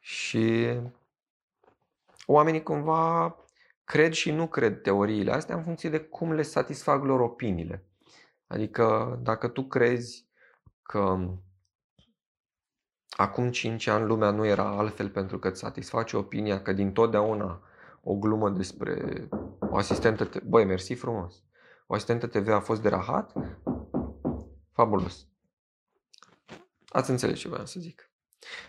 [0.00, 0.74] Și
[2.26, 3.36] oamenii cumva
[3.84, 7.87] cred și nu cred teoriile astea în funcție de cum le satisfac lor opiniile.
[8.48, 10.26] Adică dacă tu crezi
[10.82, 11.28] că
[13.16, 17.62] acum 5 ani lumea nu era altfel pentru că îți satisface opinia că din totdeauna
[18.02, 19.28] o glumă despre
[19.60, 21.42] o asistentă, te- băi, mersi frumos.
[21.86, 23.32] O asistentă TV a fost de rahat.
[24.72, 25.26] Fabulos.
[26.88, 28.10] Ați înțeles ce voiam să zic.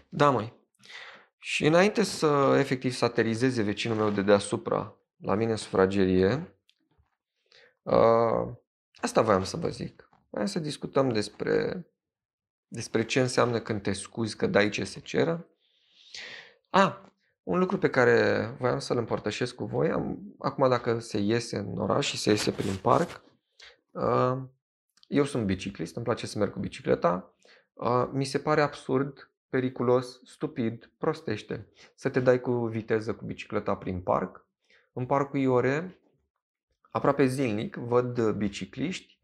[0.10, 0.54] Da, măi.
[1.38, 6.56] Și înainte să efectiv să aterizeze vecinul meu de deasupra la mine în sufragerie,
[7.82, 8.54] uh,
[9.02, 10.10] asta voiam să vă zic.
[10.30, 11.86] Voiam să discutăm despre,
[12.68, 15.48] despre ce înseamnă când te scuzi că dai ce se ceră.
[16.70, 17.12] A,
[17.44, 21.78] un lucru pe care voiam să-l împărtășesc cu voi, am, acum dacă se iese în
[21.78, 23.22] oraș și se iese prin parc,
[23.92, 24.38] uh,
[25.08, 27.34] eu sunt biciclist, îmi place să merg cu bicicleta,
[27.74, 33.76] uh, mi se pare absurd, periculos, stupid, prostește să te dai cu viteză cu bicicleta
[33.76, 34.46] prin parc.
[34.94, 35.99] În parcul Iore,
[36.90, 39.20] aproape zilnic, văd bicicliști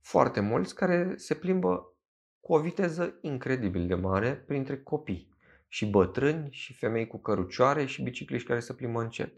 [0.00, 1.92] foarte mulți care se plimbă
[2.40, 5.34] cu o viteză incredibil de mare printre copii
[5.68, 9.34] și bătrâni și femei cu cărucioare și bicicliști care se plimbă încet.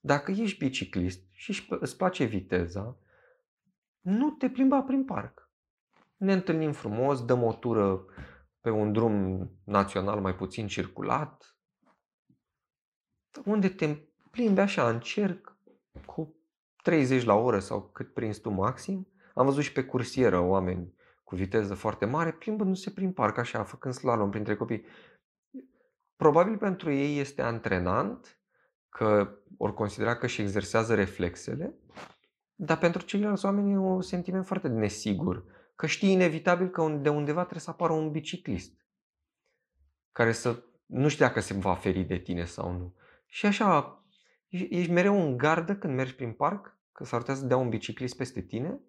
[0.00, 2.96] Dacă ești biciclist și îți place viteza,
[4.00, 5.50] nu te plimba prin parc.
[6.16, 8.04] Ne întâlnim frumos, dăm o tură
[8.60, 11.56] pe un drum național mai puțin circulat,
[13.44, 13.96] unde te
[14.30, 15.56] plimbi așa în cerc
[16.06, 16.34] cu
[16.82, 19.08] 30 la oră sau cât prinzi tu maxim.
[19.34, 23.94] Am văzut și pe cursieră oameni cu viteză foarte mare plimbându-se prin parc așa, făcând
[23.94, 24.84] slalom printre copii.
[26.16, 28.38] Probabil pentru ei este antrenant,
[28.88, 31.74] că ori considera că își exersează reflexele,
[32.54, 35.44] dar pentru ceilalți oameni e un sentiment foarte nesigur,
[35.76, 38.72] că știi inevitabil că de undeva trebuie să apară un biciclist
[40.12, 42.94] care să nu știu dacă se va feri de tine sau nu.
[43.26, 44.01] Și așa,
[44.52, 48.16] ești mereu în gardă când mergi prin parc, că s-ar putea să dea un biciclist
[48.16, 48.80] peste tine,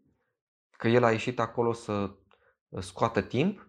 [0.77, 2.15] că el a ieșit acolo să
[2.79, 3.67] scoată timp.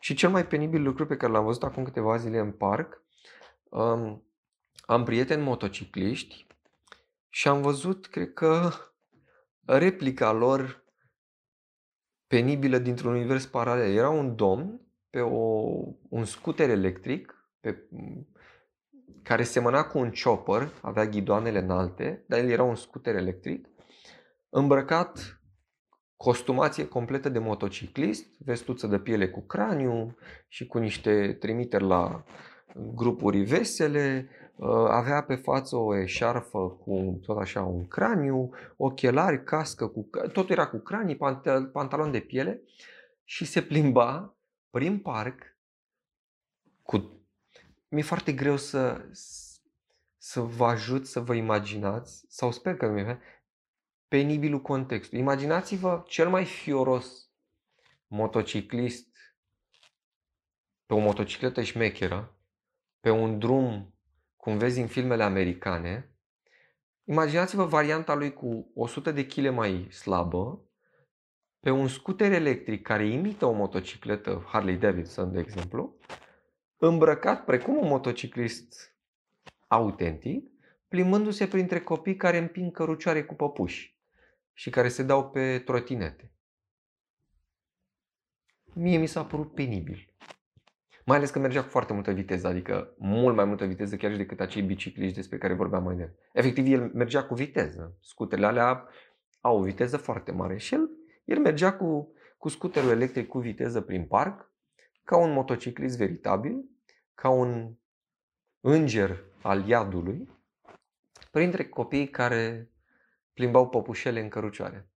[0.00, 3.02] Și cel mai penibil lucru pe care l-am văzut acum câteva zile în parc,
[3.62, 4.22] um,
[4.80, 6.46] am prieteni motocicliști
[7.28, 8.70] și am văzut, cred că,
[9.64, 10.84] replica lor
[12.26, 13.94] penibilă dintr-un univers paralel.
[13.94, 14.80] Era un domn
[15.10, 15.38] pe o,
[16.08, 17.88] un scooter electric pe,
[19.28, 23.68] care semăna cu un chopper, avea ghidoanele înalte, dar el era un scooter electric,
[24.48, 25.40] îmbrăcat
[26.16, 30.16] costumație completă de motociclist, vestuță de piele cu craniu
[30.48, 32.24] și cu niște trimiteri la
[32.74, 39.86] grupuri vesele, uh, avea pe față o eșarfă cu tot așa un craniu, ochelari, cască,
[39.86, 41.16] cu, totul era cu cranii,
[41.72, 42.62] pantalon de piele
[43.24, 44.36] și se plimba
[44.70, 45.56] prin parc
[46.82, 47.17] cu...
[47.88, 49.08] Mi-e foarte greu să,
[50.16, 53.18] să vă ajut să vă imaginați, sau sper că nu
[54.08, 55.18] penibilul contextul.
[55.18, 57.30] Imaginați-vă cel mai fioros
[58.06, 59.16] motociclist
[60.86, 62.38] pe o motocicletă șmecheră,
[63.00, 63.94] pe un drum,
[64.36, 66.16] cum vezi în filmele americane,
[67.04, 70.62] imaginați-vă varianta lui cu 100 de kg mai slabă,
[71.60, 75.98] pe un scooter electric care imită o motocicletă Harley Davidson, de exemplu,
[76.78, 78.96] îmbrăcat precum un motociclist
[79.66, 80.50] autentic,
[80.88, 83.96] plimbându-se printre copii care împing cărucioare cu păpuși
[84.52, 86.32] și care se dau pe trotinete.
[88.74, 90.12] Mie mi s-a părut penibil.
[91.04, 94.16] Mai ales că mergea cu foarte multă viteză, adică mult mai multă viteză chiar și
[94.16, 96.18] decât acei bicicliști despre care vorbeam mai devreme.
[96.32, 97.96] Efectiv, el mergea cu viteză.
[98.00, 98.88] Scuterele alea
[99.40, 100.90] au o viteză foarte mare și el
[101.28, 104.47] el mergea cu, cu scuterul electric cu viteză prin parc,
[105.08, 106.64] ca un motociclist veritabil,
[107.14, 107.74] ca un
[108.60, 110.28] înger al iadului,
[111.30, 112.70] printre copiii care
[113.32, 114.90] plimbau păpușele în cărucioare.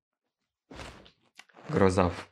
[1.71, 2.29] Grozav.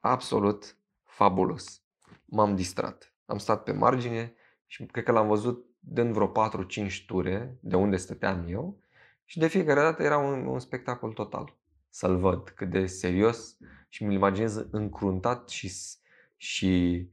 [0.00, 1.82] Absolut fabulos.
[2.24, 3.14] M-am distrat.
[3.26, 4.34] Am stat pe margine
[4.66, 6.32] și cred că l-am văzut dând vreo
[6.88, 8.80] 4-5 ture de unde stăteam eu
[9.24, 11.56] și de fiecare dată era un, un spectacol total
[11.88, 13.56] să-l văd cât de serios
[13.88, 15.70] și mi-l imaginez încruntat și,
[16.36, 17.04] și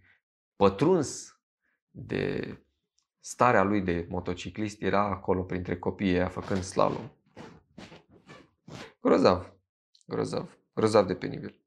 [0.55, 1.39] pătruns
[1.89, 2.57] de
[3.19, 7.11] starea lui de motociclist era acolo printre copiii aia făcând slalom.
[9.01, 9.53] Grozav.
[10.05, 10.57] Grozav.
[10.73, 11.61] Grozav de penibil.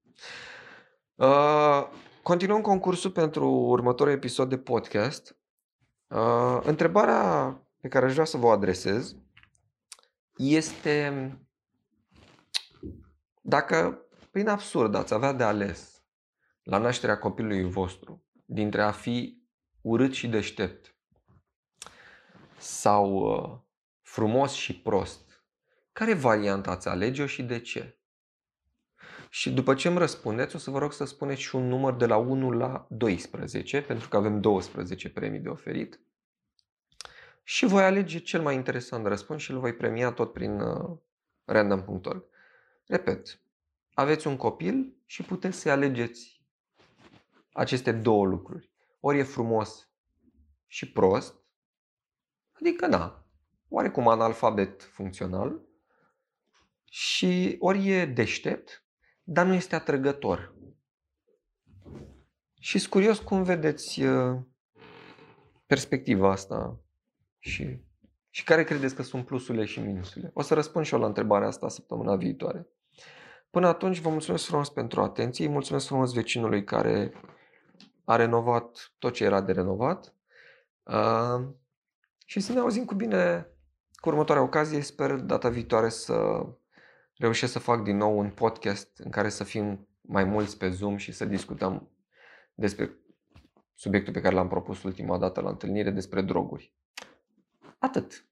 [1.14, 1.88] Uh,
[2.22, 5.36] continuăm concursul pentru următorul episod de podcast.
[6.08, 7.50] Uh, întrebarea
[7.80, 9.16] pe care aș vrea să vă adresez
[10.36, 11.30] este
[13.42, 15.95] dacă, prin absurd, ați avea de ales
[16.66, 19.42] la nașterea copilului vostru dintre a fi
[19.80, 20.96] urât și deștept
[22.58, 23.58] sau uh,
[24.02, 25.44] frumos și prost,
[25.92, 27.98] care variantă ați alege-o și de ce?
[29.30, 32.06] Și după ce îmi răspundeți, o să vă rog să spuneți și un număr de
[32.06, 36.00] la 1 la 12, pentru că avem 12 premii de oferit.
[37.42, 40.98] și voi alege cel mai interesant răspuns și îl voi premia tot prin uh,
[41.44, 42.24] random.org.
[42.86, 43.40] Repet,
[43.94, 46.35] aveți un copil și puteți să alegeți
[47.56, 48.70] aceste două lucruri.
[49.00, 49.90] Ori e frumos
[50.66, 51.34] și prost,
[52.52, 53.26] adică da,
[53.68, 55.60] oarecum analfabet funcțional,
[56.84, 58.84] și ori e deștept,
[59.22, 60.54] dar nu este atrăgător.
[62.60, 64.38] Și sunt curios cum vedeți uh,
[65.66, 66.80] perspectiva asta
[67.38, 67.80] și,
[68.30, 70.30] și care credeți că sunt plusurile și minusurile.
[70.34, 72.66] O să răspund și eu la întrebarea asta săptămâna viitoare.
[73.50, 77.12] Până atunci vă mulțumesc frumos pentru atenție, îi mulțumesc frumos vecinului care
[78.06, 80.14] a renovat tot ce era de renovat
[80.82, 81.46] uh,
[82.24, 83.46] și să ne auzim cu bine
[83.94, 84.80] cu următoarea ocazie.
[84.80, 86.46] Sper data viitoare să
[87.16, 90.96] reușesc să fac din nou un podcast în care să fim mai mulți pe Zoom
[90.96, 91.88] și să discutăm
[92.54, 92.96] despre
[93.74, 96.74] subiectul pe care l-am propus ultima dată la întâlnire, despre droguri.
[97.78, 98.26] Atât.